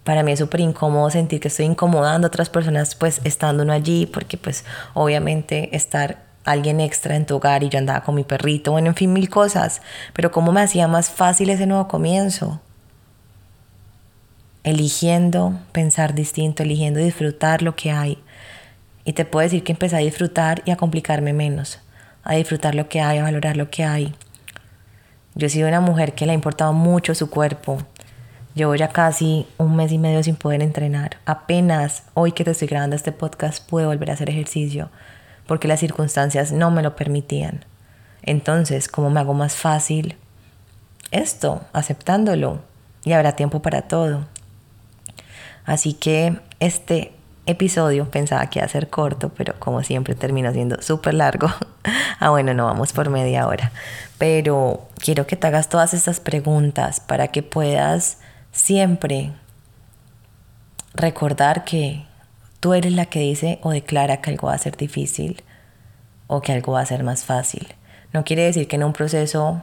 Para 0.05 0.23
mí 0.23 0.33
es 0.33 0.39
súper 0.39 0.61
incómodo 0.61 1.11
sentir 1.11 1.41
que 1.41 1.49
estoy 1.49 1.67
incomodando 1.67 2.27
a 2.27 2.29
otras 2.29 2.51
personas 2.51 2.95
pues 2.95 3.21
estando 3.25 3.62
uno 3.62 3.73
allí, 3.73 4.07
porque 4.07 4.37
pues 4.37 4.65
obviamente 4.95 5.75
estar 5.77 6.25
alguien 6.45 6.81
extra 6.81 7.17
en 7.17 7.27
tu 7.27 7.37
hogar 7.37 7.62
y 7.62 7.69
yo 7.69 7.79
andaba 7.79 8.03
con 8.03 8.15
mi 8.15 8.25
perrito, 8.25 8.73
bueno, 8.73 8.89
en 8.89 8.95
fin, 8.95 9.12
mil 9.12 9.29
cosas. 9.29 9.83
Pero 10.12 10.31
¿cómo 10.31 10.53
me 10.53 10.62
hacía 10.62 10.89
más 10.89 11.11
fácil 11.11 11.51
ese 11.51 11.67
nuevo 11.67 11.89
comienzo? 11.89 12.61
Eligiendo 14.62 15.59
pensar 15.73 16.15
distinto, 16.15 16.62
eligiendo 16.62 17.01
disfrutar 17.01 17.62
lo 17.62 17.77
que 17.77 17.91
hay. 17.93 18.19
Y 19.07 19.12
te 19.12 19.25
puedo 19.25 19.45
decir 19.45 19.62
que 19.62 19.71
empecé 19.71 19.95
a 19.95 20.01
disfrutar 20.01 20.62
y 20.64 20.73
a 20.73 20.77
complicarme 20.77 21.33
menos, 21.33 21.79
a 22.25 22.35
disfrutar 22.35 22.75
lo 22.75 22.88
que 22.88 23.01
hay, 23.01 23.19
a 23.19 23.23
valorar 23.23 23.57
lo 23.57 23.71
que 23.71 23.85
hay. 23.85 24.12
Yo 25.37 25.47
he 25.47 25.51
sido 25.51 25.69
una 25.69 25.81
mujer 25.81 26.14
que 26.14 26.27
le 26.27 26.33
ha 26.33 26.35
importado 26.35 26.73
mucho 26.73 27.14
su 27.14 27.31
cuerpo. 27.31 27.79
Llevo 28.57 28.75
ya 28.75 28.88
casi 28.88 29.47
un 29.59 29.77
mes 29.77 29.92
y 29.92 29.99
medio 29.99 30.25
sin 30.25 30.35
poder 30.35 30.61
entrenar. 30.61 31.19
Apenas 31.25 32.03
hoy 32.14 32.33
que 32.33 32.42
te 32.42 32.51
estoy 32.51 32.66
grabando 32.66 32.97
este 32.97 33.12
podcast 33.12 33.64
pude 33.71 33.87
volver 33.87 34.11
a 34.11 34.14
hacer 34.14 34.29
ejercicio 34.29 34.90
porque 35.47 35.69
las 35.69 35.79
circunstancias 35.79 36.51
no 36.51 36.73
me 36.73 36.83
lo 36.83 36.97
permitían. 36.97 37.64
Entonces, 38.23 38.88
¿cómo 38.88 39.09
me 39.09 39.21
hago 39.21 39.35
más 39.35 39.55
fácil 39.55 40.16
esto? 41.12 41.61
Aceptándolo. 41.73 42.61
Y 43.05 43.12
habrá 43.12 43.37
tiempo 43.37 43.62
para 43.62 43.83
todo. 43.83 44.27
Así 45.64 45.95
que 45.95 46.40
este 46.59 47.15
episodio 47.46 48.11
pensaba 48.11 48.46
que 48.48 48.59
iba 48.59 48.66
a 48.66 48.68
ser 48.68 48.90
corto, 48.90 49.30
pero 49.30 49.54
como 49.59 49.82
siempre 49.82 50.14
termina 50.14 50.52
siendo 50.52 50.82
súper 50.82 51.14
largo. 51.14 51.48
ah, 52.20 52.30
bueno, 52.30 52.54
no 52.54 52.66
vamos 52.66 52.92
por 52.92 53.09
media 53.09 53.46
hora. 53.46 53.72
Pero 54.18 54.88
quiero 54.98 55.26
que 55.26 55.37
te 55.37 55.46
hagas 55.46 55.68
todas 55.68 55.94
estas 55.94 56.20
preguntas 56.20 57.00
para 57.00 57.28
que 57.28 57.42
puedas 57.42 58.18
siempre 58.52 59.32
recordar 60.94 61.64
que 61.64 62.04
tú 62.61 62.74
eres 62.74 62.92
la 62.92 63.06
que 63.06 63.20
dice 63.20 63.59
o 63.62 63.70
declara 63.70 64.20
que 64.20 64.30
algo 64.30 64.48
va 64.48 64.54
a 64.54 64.59
ser 64.59 64.76
difícil 64.76 65.42
o 66.26 66.40
que 66.40 66.52
algo 66.52 66.72
va 66.72 66.80
a 66.80 66.87
ser 66.87 67.04
más 67.04 67.24
fácil. 67.24 67.68
No 68.12 68.24
quiere 68.24 68.42
decir 68.42 68.66
que 68.66 68.76
en 68.76 68.85
un 68.85 68.92
proceso 68.92 69.62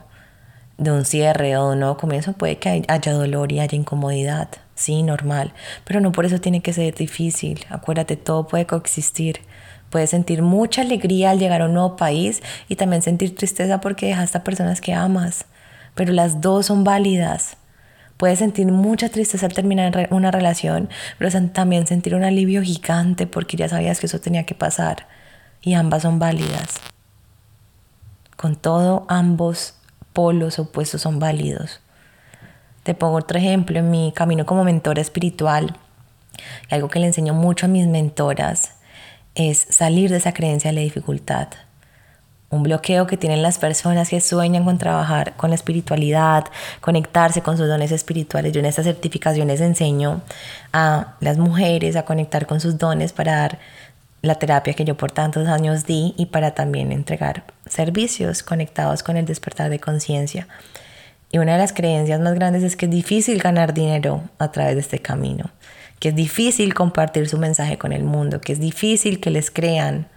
de 0.78 0.90
un 0.90 1.04
cierre 1.04 1.56
o 1.56 1.68
de 1.68 1.72
un 1.74 1.80
nuevo 1.80 1.96
comienzo 1.96 2.32
puede 2.32 2.58
que 2.58 2.82
haya 2.88 3.12
dolor 3.12 3.52
y 3.52 3.60
haya 3.60 3.76
incomodidad. 3.76 4.48
Sí, 4.74 5.02
normal. 5.02 5.52
Pero 5.84 6.00
no 6.00 6.12
por 6.12 6.24
eso 6.24 6.40
tiene 6.40 6.62
que 6.62 6.72
ser 6.72 6.94
difícil. 6.94 7.64
Acuérdate, 7.70 8.16
todo 8.16 8.46
puede 8.46 8.66
coexistir. 8.66 9.40
Puedes 9.90 10.10
sentir 10.10 10.42
mucha 10.42 10.82
alegría 10.82 11.30
al 11.30 11.38
llegar 11.38 11.62
a 11.62 11.66
un 11.66 11.74
nuevo 11.74 11.96
país 11.96 12.42
y 12.68 12.76
también 12.76 13.02
sentir 13.02 13.36
tristeza 13.36 13.80
porque 13.80 14.06
dejaste 14.06 14.38
a 14.38 14.44
personas 14.44 14.80
que 14.80 14.92
amas. 14.92 15.44
Pero 15.94 16.12
las 16.12 16.40
dos 16.40 16.66
son 16.66 16.82
válidas. 16.82 17.56
Puedes 18.16 18.40
sentir 18.40 18.66
mucha 18.66 19.08
tristeza 19.08 19.46
al 19.46 19.52
terminar 19.52 20.08
una 20.10 20.30
relación, 20.30 20.88
pero 21.18 21.30
también 21.52 21.86
sentir 21.86 22.14
un 22.14 22.24
alivio 22.24 22.62
gigante 22.62 23.26
porque 23.26 23.56
ya 23.56 23.68
sabías 23.68 24.00
que 24.00 24.06
eso 24.06 24.20
tenía 24.20 24.44
que 24.44 24.54
pasar. 24.54 25.06
Y 25.62 25.74
ambas 25.74 26.02
son 26.02 26.18
válidas. 26.18 26.80
Con 28.36 28.56
todo, 28.56 29.04
ambos 29.08 29.74
polos 30.14 30.58
opuestos 30.58 31.02
son 31.02 31.18
válidos. 31.18 31.80
Te 32.82 32.94
pongo 32.94 33.16
otro 33.16 33.38
ejemplo 33.38 33.78
en 33.78 33.90
mi 33.90 34.12
camino 34.12 34.46
como 34.46 34.64
mentora 34.64 35.02
espiritual. 35.02 35.76
Algo 36.70 36.88
que 36.88 37.00
le 37.00 37.06
enseño 37.06 37.34
mucho 37.34 37.66
a 37.66 37.68
mis 37.68 37.86
mentoras 37.86 38.76
es 39.34 39.58
salir 39.58 40.10
de 40.10 40.16
esa 40.16 40.32
creencia 40.32 40.70
de 40.70 40.76
la 40.76 40.80
dificultad 40.80 41.48
un 42.54 42.62
bloqueo 42.62 43.06
que 43.06 43.16
tienen 43.16 43.42
las 43.42 43.58
personas 43.58 44.08
que 44.08 44.20
sueñan 44.20 44.64
con 44.64 44.78
trabajar 44.78 45.36
con 45.36 45.50
la 45.50 45.56
espiritualidad, 45.56 46.44
conectarse 46.80 47.42
con 47.42 47.58
sus 47.58 47.66
dones 47.66 47.90
espirituales. 47.92 48.52
Yo 48.52 48.60
en 48.60 48.66
estas 48.66 48.84
certificaciones 48.84 49.60
enseño 49.60 50.22
a 50.72 51.16
las 51.20 51.36
mujeres 51.36 51.96
a 51.96 52.04
conectar 52.04 52.46
con 52.46 52.60
sus 52.60 52.78
dones 52.78 53.12
para 53.12 53.36
dar 53.36 53.58
la 54.24 54.36
terapia 54.36 54.74
que 54.74 54.84
yo 54.84 54.96
por 54.96 55.12
tantos 55.12 55.48
años 55.48 55.86
di 55.86 56.14
y 56.16 56.26
para 56.26 56.54
también 56.54 56.92
entregar 56.92 57.44
servicios 57.66 58.42
conectados 58.42 59.02
con 59.02 59.16
el 59.16 59.26
despertar 59.26 59.70
de 59.70 59.78
conciencia. 59.78 60.48
Y 61.30 61.38
una 61.38 61.52
de 61.52 61.58
las 61.58 61.72
creencias 61.72 62.20
más 62.20 62.34
grandes 62.34 62.62
es 62.62 62.76
que 62.76 62.86
es 62.86 62.92
difícil 62.92 63.40
ganar 63.40 63.74
dinero 63.74 64.22
a 64.38 64.52
través 64.52 64.74
de 64.74 64.80
este 64.80 65.00
camino, 65.00 65.50
que 65.98 66.10
es 66.10 66.14
difícil 66.14 66.74
compartir 66.74 67.28
su 67.28 67.38
mensaje 67.38 67.76
con 67.76 67.92
el 67.92 68.04
mundo, 68.04 68.40
que 68.40 68.52
es 68.52 68.60
difícil 68.60 69.20
que 69.20 69.30
les 69.30 69.50
crean 69.50 70.08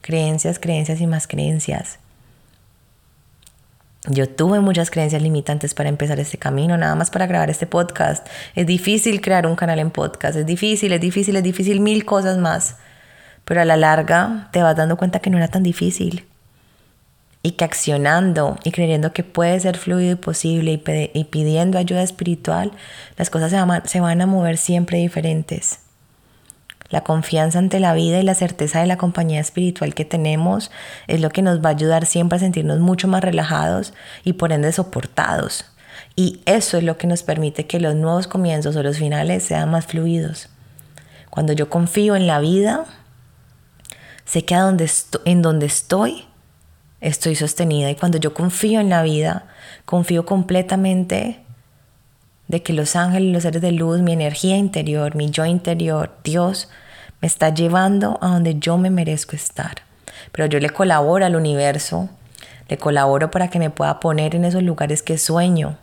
creencias, 0.00 0.58
creencias 0.58 1.00
y 1.00 1.06
más 1.06 1.26
creencias. 1.26 1.98
Yo 4.10 4.28
tuve 4.28 4.60
muchas 4.60 4.90
creencias 4.90 5.22
limitantes 5.22 5.74
para 5.74 5.88
empezar 5.88 6.18
este 6.18 6.38
camino, 6.38 6.76
nada 6.76 6.94
más 6.94 7.10
para 7.10 7.26
grabar 7.26 7.50
este 7.50 7.66
podcast. 7.66 8.26
Es 8.54 8.66
difícil 8.66 9.20
crear 9.20 9.46
un 9.46 9.54
canal 9.54 9.78
en 9.78 9.90
podcast, 9.90 10.36
es 10.36 10.46
difícil, 10.46 10.92
es 10.92 11.00
difícil, 11.00 11.36
es 11.36 11.42
difícil, 11.42 11.80
mil 11.80 12.04
cosas 12.04 12.38
más. 12.38 12.76
Pero 13.48 13.62
a 13.62 13.64
la 13.64 13.78
larga 13.78 14.50
te 14.52 14.62
vas 14.62 14.76
dando 14.76 14.98
cuenta 14.98 15.20
que 15.20 15.30
no 15.30 15.38
era 15.38 15.48
tan 15.48 15.62
difícil. 15.62 16.26
Y 17.42 17.52
que 17.52 17.64
accionando 17.64 18.58
y 18.62 18.72
creyendo 18.72 19.14
que 19.14 19.24
puede 19.24 19.58
ser 19.58 19.78
fluido 19.78 20.12
y 20.12 20.16
posible 20.16 20.82
y, 21.14 21.24
pidiendo 21.24 21.78
ayuda 21.78 22.02
espiritual, 22.02 22.72
las 23.16 23.30
cosas 23.30 23.50
se 23.86 24.00
van 24.00 24.20
a 24.20 24.26
mover 24.26 24.58
siempre 24.58 24.98
diferentes. 24.98 25.78
La 26.90 27.04
confianza 27.04 27.58
ante 27.58 27.80
la 27.80 27.94
vida 27.94 28.20
y 28.20 28.22
la 28.22 28.34
certeza 28.34 28.80
de 28.80 28.86
la 28.86 28.98
compañía 28.98 29.40
espiritual 29.40 29.94
que 29.94 30.04
tenemos 30.04 30.70
es 31.06 31.22
lo 31.22 31.30
que 31.30 31.40
nos 31.40 31.64
va 31.64 31.70
a 31.70 31.72
ayudar 31.72 32.04
siempre 32.04 32.36
a 32.36 32.40
sentirnos 32.40 32.80
mucho 32.80 33.08
más 33.08 33.24
relajados 33.24 33.94
y 34.24 34.34
por 34.34 34.52
ende 34.52 34.72
soportados. 34.72 35.64
Y 36.16 36.42
eso 36.44 36.76
es 36.76 36.84
lo 36.84 36.98
que 36.98 37.06
nos 37.06 37.22
permite 37.22 37.66
que 37.66 37.80
los 37.80 37.94
nuevos 37.94 38.26
comienzos 38.26 38.76
o 38.76 38.82
los 38.82 38.98
finales 38.98 39.42
sean 39.42 39.70
más 39.70 39.86
fluidos. 39.86 40.50
Cuando 41.30 41.54
yo 41.54 41.70
confío 41.70 42.14
en 42.14 42.26
la 42.26 42.40
vida, 42.40 42.84
sé 44.28 44.44
que 44.44 44.54
donde 44.54 44.90
en 45.24 45.42
donde 45.42 45.66
estoy, 45.66 46.24
estoy 47.00 47.34
sostenida. 47.34 47.90
Y 47.90 47.96
cuando 47.96 48.18
yo 48.18 48.34
confío 48.34 48.80
en 48.80 48.90
la 48.90 49.02
vida, 49.02 49.46
confío 49.84 50.26
completamente 50.26 51.40
de 52.46 52.62
que 52.62 52.72
los 52.72 52.94
ángeles, 52.94 53.32
los 53.32 53.42
seres 53.42 53.62
de 53.62 53.72
luz, 53.72 54.00
mi 54.00 54.12
energía 54.12 54.56
interior, 54.56 55.14
mi 55.14 55.30
yo 55.30 55.44
interior, 55.44 56.14
Dios, 56.24 56.68
me 57.20 57.26
está 57.26 57.52
llevando 57.52 58.18
a 58.20 58.28
donde 58.28 58.58
yo 58.58 58.76
me 58.78 58.90
merezco 58.90 59.34
estar. 59.34 59.82
Pero 60.32 60.46
yo 60.46 60.60
le 60.60 60.70
colaboro 60.70 61.24
al 61.24 61.36
universo, 61.36 62.10
le 62.68 62.76
colaboro 62.76 63.30
para 63.30 63.48
que 63.48 63.58
me 63.58 63.70
pueda 63.70 63.98
poner 63.98 64.34
en 64.34 64.44
esos 64.44 64.62
lugares 64.62 65.02
que 65.02 65.16
sueño, 65.16 65.78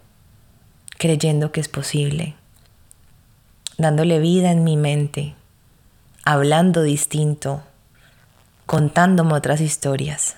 creyendo 0.97 1.51
que 1.51 1.61
es 1.61 1.67
posible, 1.67 2.35
dándole 3.77 4.19
vida 4.19 4.51
en 4.51 4.63
mi 4.63 4.77
mente, 4.77 5.35
hablando 6.23 6.83
distinto, 6.83 7.63
contándome 8.65 9.33
otras 9.33 9.61
historias. 9.61 10.37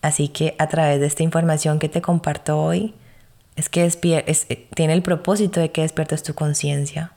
Así 0.00 0.28
que 0.28 0.56
a 0.58 0.66
través 0.68 1.00
de 1.00 1.06
esta 1.06 1.22
información 1.22 1.78
que 1.78 1.88
te 1.88 2.02
comparto 2.02 2.60
hoy, 2.60 2.94
es 3.56 3.68
que 3.68 3.84
eh, 3.84 4.66
tiene 4.74 4.92
el 4.94 5.02
propósito 5.02 5.60
de 5.60 5.70
que 5.70 5.82
despiertes 5.82 6.22
tu 6.22 6.34
conciencia. 6.34 7.12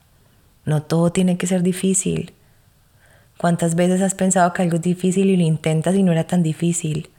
No 0.66 0.82
todo 0.84 1.12
tiene 1.12 1.38
que 1.38 1.48
ser 1.48 1.64
difícil. 1.64 2.34
¿Cuántas 3.38 3.76
veces 3.76 4.02
has 4.02 4.16
pensado 4.16 4.54
que 4.54 4.62
algo 4.62 4.76
es 4.76 4.82
difícil 4.82 5.30
y 5.30 5.38
lo 5.38 5.44
intentas 5.44 5.96
y 5.96 6.04
no 6.04 6.12
era 6.12 6.26
tan 6.26 6.44
difícil? 6.44 7.10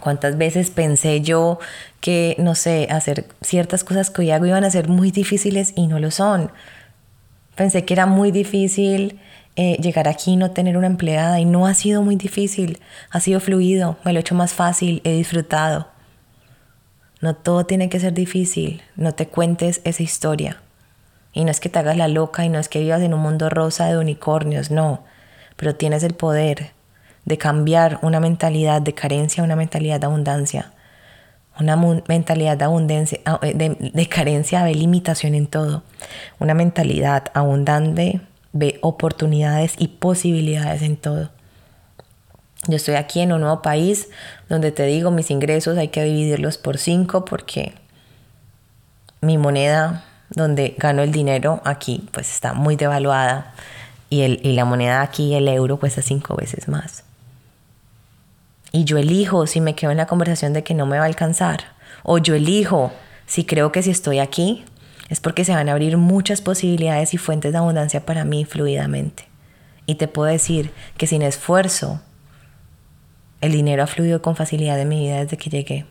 ¿Cuántas 0.00 0.36
veces 0.36 0.70
pensé 0.70 1.20
yo 1.20 1.58
que, 2.00 2.34
no 2.38 2.54
sé, 2.54 2.88
hacer 2.90 3.26
ciertas 3.40 3.84
cosas 3.84 4.10
que 4.10 4.22
hoy 4.22 4.30
hago 4.30 4.46
iban 4.46 4.64
a 4.64 4.70
ser 4.70 4.88
muy 4.88 5.10
difíciles 5.10 5.72
y 5.76 5.86
no 5.86 5.98
lo 6.00 6.10
son? 6.10 6.50
Pensé 7.56 7.84
que 7.84 7.94
era 7.94 8.06
muy 8.06 8.30
difícil 8.30 9.20
eh, 9.54 9.76
llegar 9.82 10.08
aquí 10.08 10.32
y 10.32 10.36
no 10.36 10.52
tener 10.52 10.78
una 10.78 10.86
empleada 10.86 11.38
y 11.38 11.44
no 11.44 11.66
ha 11.66 11.74
sido 11.74 12.02
muy 12.02 12.16
difícil, 12.16 12.80
ha 13.10 13.20
sido 13.20 13.38
fluido, 13.38 13.98
me 14.02 14.12
lo 14.12 14.18
he 14.18 14.22
hecho 14.22 14.34
más 14.34 14.54
fácil, 14.54 15.02
he 15.04 15.12
disfrutado. 15.12 15.88
No 17.20 17.36
todo 17.36 17.66
tiene 17.66 17.88
que 17.88 18.00
ser 18.00 18.14
difícil, 18.14 18.82
no 18.96 19.12
te 19.12 19.28
cuentes 19.28 19.82
esa 19.84 20.02
historia. 20.02 20.56
Y 21.34 21.44
no 21.44 21.50
es 21.50 21.60
que 21.60 21.68
te 21.68 21.78
hagas 21.78 21.96
la 21.96 22.08
loca 22.08 22.44
y 22.44 22.48
no 22.48 22.58
es 22.58 22.68
que 22.68 22.80
vivas 22.80 23.02
en 23.02 23.14
un 23.14 23.20
mundo 23.20 23.50
rosa 23.50 23.86
de 23.86 23.98
unicornios, 23.98 24.70
no, 24.70 25.04
pero 25.56 25.74
tienes 25.74 26.02
el 26.02 26.14
poder 26.14 26.72
de 27.24 27.38
cambiar 27.38 27.98
una 28.02 28.20
mentalidad 28.20 28.80
de 28.80 28.94
carencia 28.94 29.42
a 29.42 29.44
una 29.44 29.56
mentalidad 29.56 30.00
de 30.00 30.06
abundancia. 30.06 30.72
Una 31.60 31.76
mentalidad 32.08 32.56
de, 32.56 32.64
abundancia, 32.64 33.20
ah, 33.26 33.38
eh, 33.42 33.52
de, 33.54 33.76
de 33.92 34.08
carencia 34.08 34.64
ve 34.64 34.74
limitación 34.74 35.34
en 35.34 35.46
todo. 35.46 35.82
Una 36.38 36.54
mentalidad 36.54 37.30
abundante 37.34 38.22
ve 38.52 38.78
oportunidades 38.82 39.74
y 39.78 39.88
posibilidades 39.88 40.82
en 40.82 40.96
todo. 40.96 41.30
Yo 42.68 42.76
estoy 42.76 42.94
aquí 42.94 43.20
en 43.20 43.32
un 43.32 43.40
nuevo 43.40 43.62
país 43.62 44.08
donde 44.48 44.70
te 44.70 44.84
digo, 44.86 45.10
mis 45.10 45.30
ingresos 45.30 45.78
hay 45.78 45.88
que 45.88 46.04
dividirlos 46.04 46.58
por 46.58 46.78
cinco 46.78 47.24
porque 47.24 47.74
mi 49.20 49.36
moneda 49.36 50.04
donde 50.30 50.74
gano 50.78 51.02
el 51.02 51.12
dinero 51.12 51.60
aquí 51.64 52.08
pues 52.12 52.30
está 52.30 52.54
muy 52.54 52.76
devaluada 52.76 53.54
y, 54.10 54.22
el, 54.22 54.40
y 54.44 54.52
la 54.52 54.64
moneda 54.64 55.02
aquí, 55.02 55.34
el 55.34 55.48
euro, 55.48 55.78
cuesta 55.78 56.02
cinco 56.02 56.36
veces 56.36 56.68
más. 56.68 57.02
Y 58.70 58.84
yo 58.84 58.98
elijo 58.98 59.46
si 59.46 59.60
me 59.60 59.74
quedo 59.74 59.90
en 59.90 59.96
la 59.96 60.06
conversación 60.06 60.52
de 60.52 60.62
que 60.62 60.74
no 60.74 60.86
me 60.86 60.98
va 60.98 61.04
a 61.04 61.06
alcanzar. 61.06 61.64
O 62.02 62.18
yo 62.18 62.34
elijo 62.34 62.92
si 63.26 63.44
creo 63.44 63.72
que 63.72 63.82
si 63.82 63.90
estoy 63.90 64.18
aquí 64.18 64.64
es 65.12 65.20
porque 65.20 65.44
se 65.44 65.52
van 65.52 65.68
a 65.68 65.72
abrir 65.72 65.98
muchas 65.98 66.40
posibilidades 66.40 67.12
y 67.12 67.18
fuentes 67.18 67.52
de 67.52 67.58
abundancia 67.58 68.06
para 68.06 68.24
mí 68.24 68.46
fluidamente. 68.46 69.28
Y 69.84 69.96
te 69.96 70.08
puedo 70.08 70.32
decir 70.32 70.70
que 70.96 71.06
sin 71.06 71.20
esfuerzo 71.20 72.00
el 73.42 73.52
dinero 73.52 73.82
ha 73.82 73.86
fluido 73.86 74.22
con 74.22 74.36
facilidad 74.36 74.80
en 74.80 74.88
mi 74.88 75.00
vida 75.00 75.22
desde 75.22 75.36
que 75.36 75.50
llegué. 75.50 75.84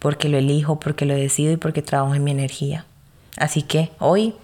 Porque 0.00 0.28
lo 0.28 0.36
elijo, 0.36 0.78
porque 0.78 1.06
lo 1.06 1.14
decido 1.14 1.50
y 1.50 1.56
porque 1.56 1.80
trabajo 1.80 2.14
en 2.14 2.24
mi 2.24 2.30
energía. 2.30 2.84
Así 3.38 3.62
que 3.62 3.90
hoy 4.00 4.34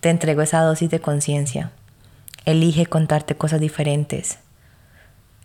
te 0.00 0.10
entrego 0.10 0.42
esa 0.42 0.60
dosis 0.60 0.90
de 0.90 1.00
conciencia. 1.00 1.72
Elige 2.44 2.84
contarte 2.84 3.36
cosas 3.36 3.60
diferentes. 3.60 4.38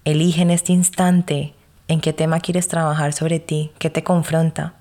Elige 0.03 0.41
en 0.41 0.51
este 0.51 0.73
instante 0.73 1.53
en 1.87 2.01
qué 2.01 2.11
tema 2.11 2.41
quieres 2.41 2.67
trabajar 2.67 3.13
sobre 3.13 3.39
ti, 3.39 3.71
qué 3.79 3.89
te 3.89 4.03
confronta. 4.03 4.73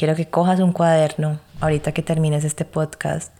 Quiero 0.00 0.16
que 0.16 0.30
cojas 0.30 0.60
un 0.60 0.72
cuaderno 0.72 1.40
ahorita 1.60 1.92
que 1.92 2.00
termines 2.00 2.44
este 2.44 2.64
podcast 2.64 3.34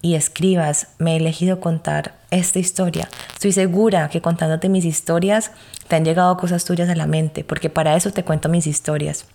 y 0.00 0.16
escribas, 0.16 0.88
me 0.98 1.12
he 1.12 1.16
elegido 1.18 1.60
contar 1.60 2.16
esta 2.32 2.58
historia. 2.58 3.08
Estoy 3.32 3.52
segura 3.52 4.08
que 4.08 4.20
contándote 4.20 4.68
mis 4.68 4.84
historias 4.84 5.52
te 5.86 5.94
han 5.94 6.04
llegado 6.04 6.36
cosas 6.36 6.64
tuyas 6.64 6.88
a 6.88 6.96
la 6.96 7.06
mente, 7.06 7.44
porque 7.44 7.70
para 7.70 7.94
eso 7.94 8.10
te 8.10 8.24
cuento 8.24 8.48
mis 8.48 8.66
historias. 8.66 9.26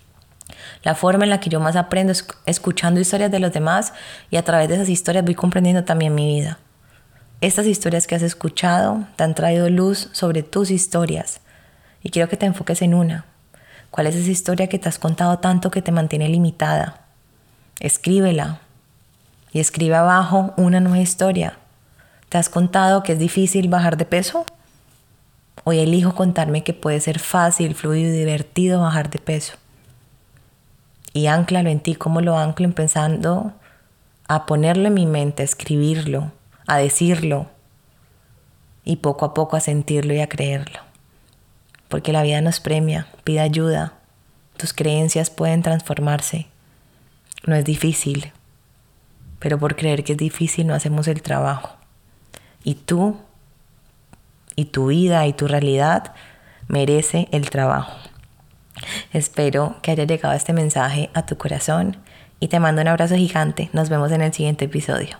La 0.83 0.95
forma 0.95 1.23
en 1.23 1.29
la 1.29 1.39
que 1.39 1.49
yo 1.49 1.61
más 1.61 1.77
aprendo 1.77 2.11
es 2.11 2.27
escuchando 2.45 2.99
historias 2.99 3.31
de 3.31 3.39
los 3.39 3.53
demás 3.53 3.93
y 4.29 4.35
a 4.35 4.43
través 4.43 4.67
de 4.67 4.75
esas 4.75 4.89
historias 4.89 5.23
voy 5.23 5.35
comprendiendo 5.35 5.85
también 5.85 6.13
mi 6.13 6.25
vida. 6.25 6.59
Estas 7.39 7.67
historias 7.67 8.05
que 8.05 8.15
has 8.15 8.21
escuchado 8.21 9.07
te 9.15 9.23
han 9.23 9.33
traído 9.33 9.69
luz 9.69 10.09
sobre 10.11 10.43
tus 10.43 10.71
historias 10.71 11.39
y 12.03 12.09
quiero 12.09 12.27
que 12.27 12.35
te 12.35 12.47
enfoques 12.47 12.81
en 12.81 12.95
una. 12.95 13.36
¿Cuál 13.97 14.05
es 14.05 14.15
esa 14.15 14.29
historia 14.29 14.69
que 14.69 14.77
te 14.77 14.87
has 14.87 14.99
contado 14.99 15.39
tanto 15.39 15.71
que 15.71 15.81
te 15.81 15.91
mantiene 15.91 16.29
limitada? 16.29 17.01
Escríbela 17.79 18.59
y 19.51 19.59
escribe 19.59 19.95
abajo 19.95 20.53
una 20.55 20.79
nueva 20.79 20.99
historia. 20.99 21.57
¿Te 22.29 22.37
has 22.37 22.47
contado 22.47 23.01
que 23.01 23.13
es 23.13 23.17
difícil 23.17 23.69
bajar 23.69 23.97
de 23.97 24.05
peso? 24.05 24.45
Hoy 25.63 25.79
elijo 25.79 26.13
contarme 26.13 26.63
que 26.63 26.75
puede 26.75 26.99
ser 26.99 27.17
fácil, 27.17 27.73
fluido 27.73 28.13
y 28.13 28.19
divertido 28.19 28.81
bajar 28.81 29.09
de 29.09 29.17
peso 29.17 29.55
y 31.13 31.25
anclalo 31.25 31.71
en 31.71 31.79
ti. 31.79 31.95
¿Cómo 31.95 32.21
lo 32.21 32.37
anclo? 32.37 32.65
Empezando 32.67 33.53
a 34.27 34.45
ponerlo 34.45 34.89
en 34.89 34.93
mi 34.93 35.07
mente, 35.07 35.41
a 35.41 35.45
escribirlo, 35.45 36.31
a 36.67 36.77
decirlo 36.77 37.47
y 38.83 38.97
poco 38.97 39.25
a 39.25 39.33
poco 39.33 39.55
a 39.57 39.59
sentirlo 39.59 40.13
y 40.13 40.19
a 40.19 40.29
creerlo. 40.29 40.86
Porque 41.87 42.11
la 42.11 42.23
vida 42.23 42.41
nos 42.41 42.59
premia, 42.59 43.07
pide 43.23 43.39
ayuda. 43.39 43.93
Tus 44.57 44.73
creencias 44.73 45.29
pueden 45.29 45.61
transformarse. 45.61 46.47
No 47.45 47.55
es 47.55 47.63
difícil, 47.63 48.31
pero 49.39 49.59
por 49.59 49.75
creer 49.75 50.03
que 50.03 50.13
es 50.13 50.17
difícil 50.17 50.67
no 50.67 50.73
hacemos 50.73 51.07
el 51.07 51.21
trabajo. 51.21 51.75
Y 52.63 52.75
tú, 52.75 53.17
y 54.55 54.65
tu 54.65 54.87
vida, 54.87 55.25
y 55.27 55.33
tu 55.33 55.47
realidad 55.47 56.13
merece 56.67 57.27
el 57.31 57.49
trabajo. 57.49 57.95
Espero 59.13 59.77
que 59.81 59.91
haya 59.91 60.03
llegado 60.03 60.35
este 60.35 60.53
mensaje 60.53 61.09
a 61.13 61.25
tu 61.25 61.37
corazón 61.37 61.97
y 62.39 62.47
te 62.47 62.59
mando 62.59 62.81
un 62.81 62.87
abrazo 62.87 63.15
gigante. 63.15 63.69
Nos 63.73 63.89
vemos 63.89 64.11
en 64.11 64.21
el 64.21 64.33
siguiente 64.33 64.65
episodio. 64.65 65.17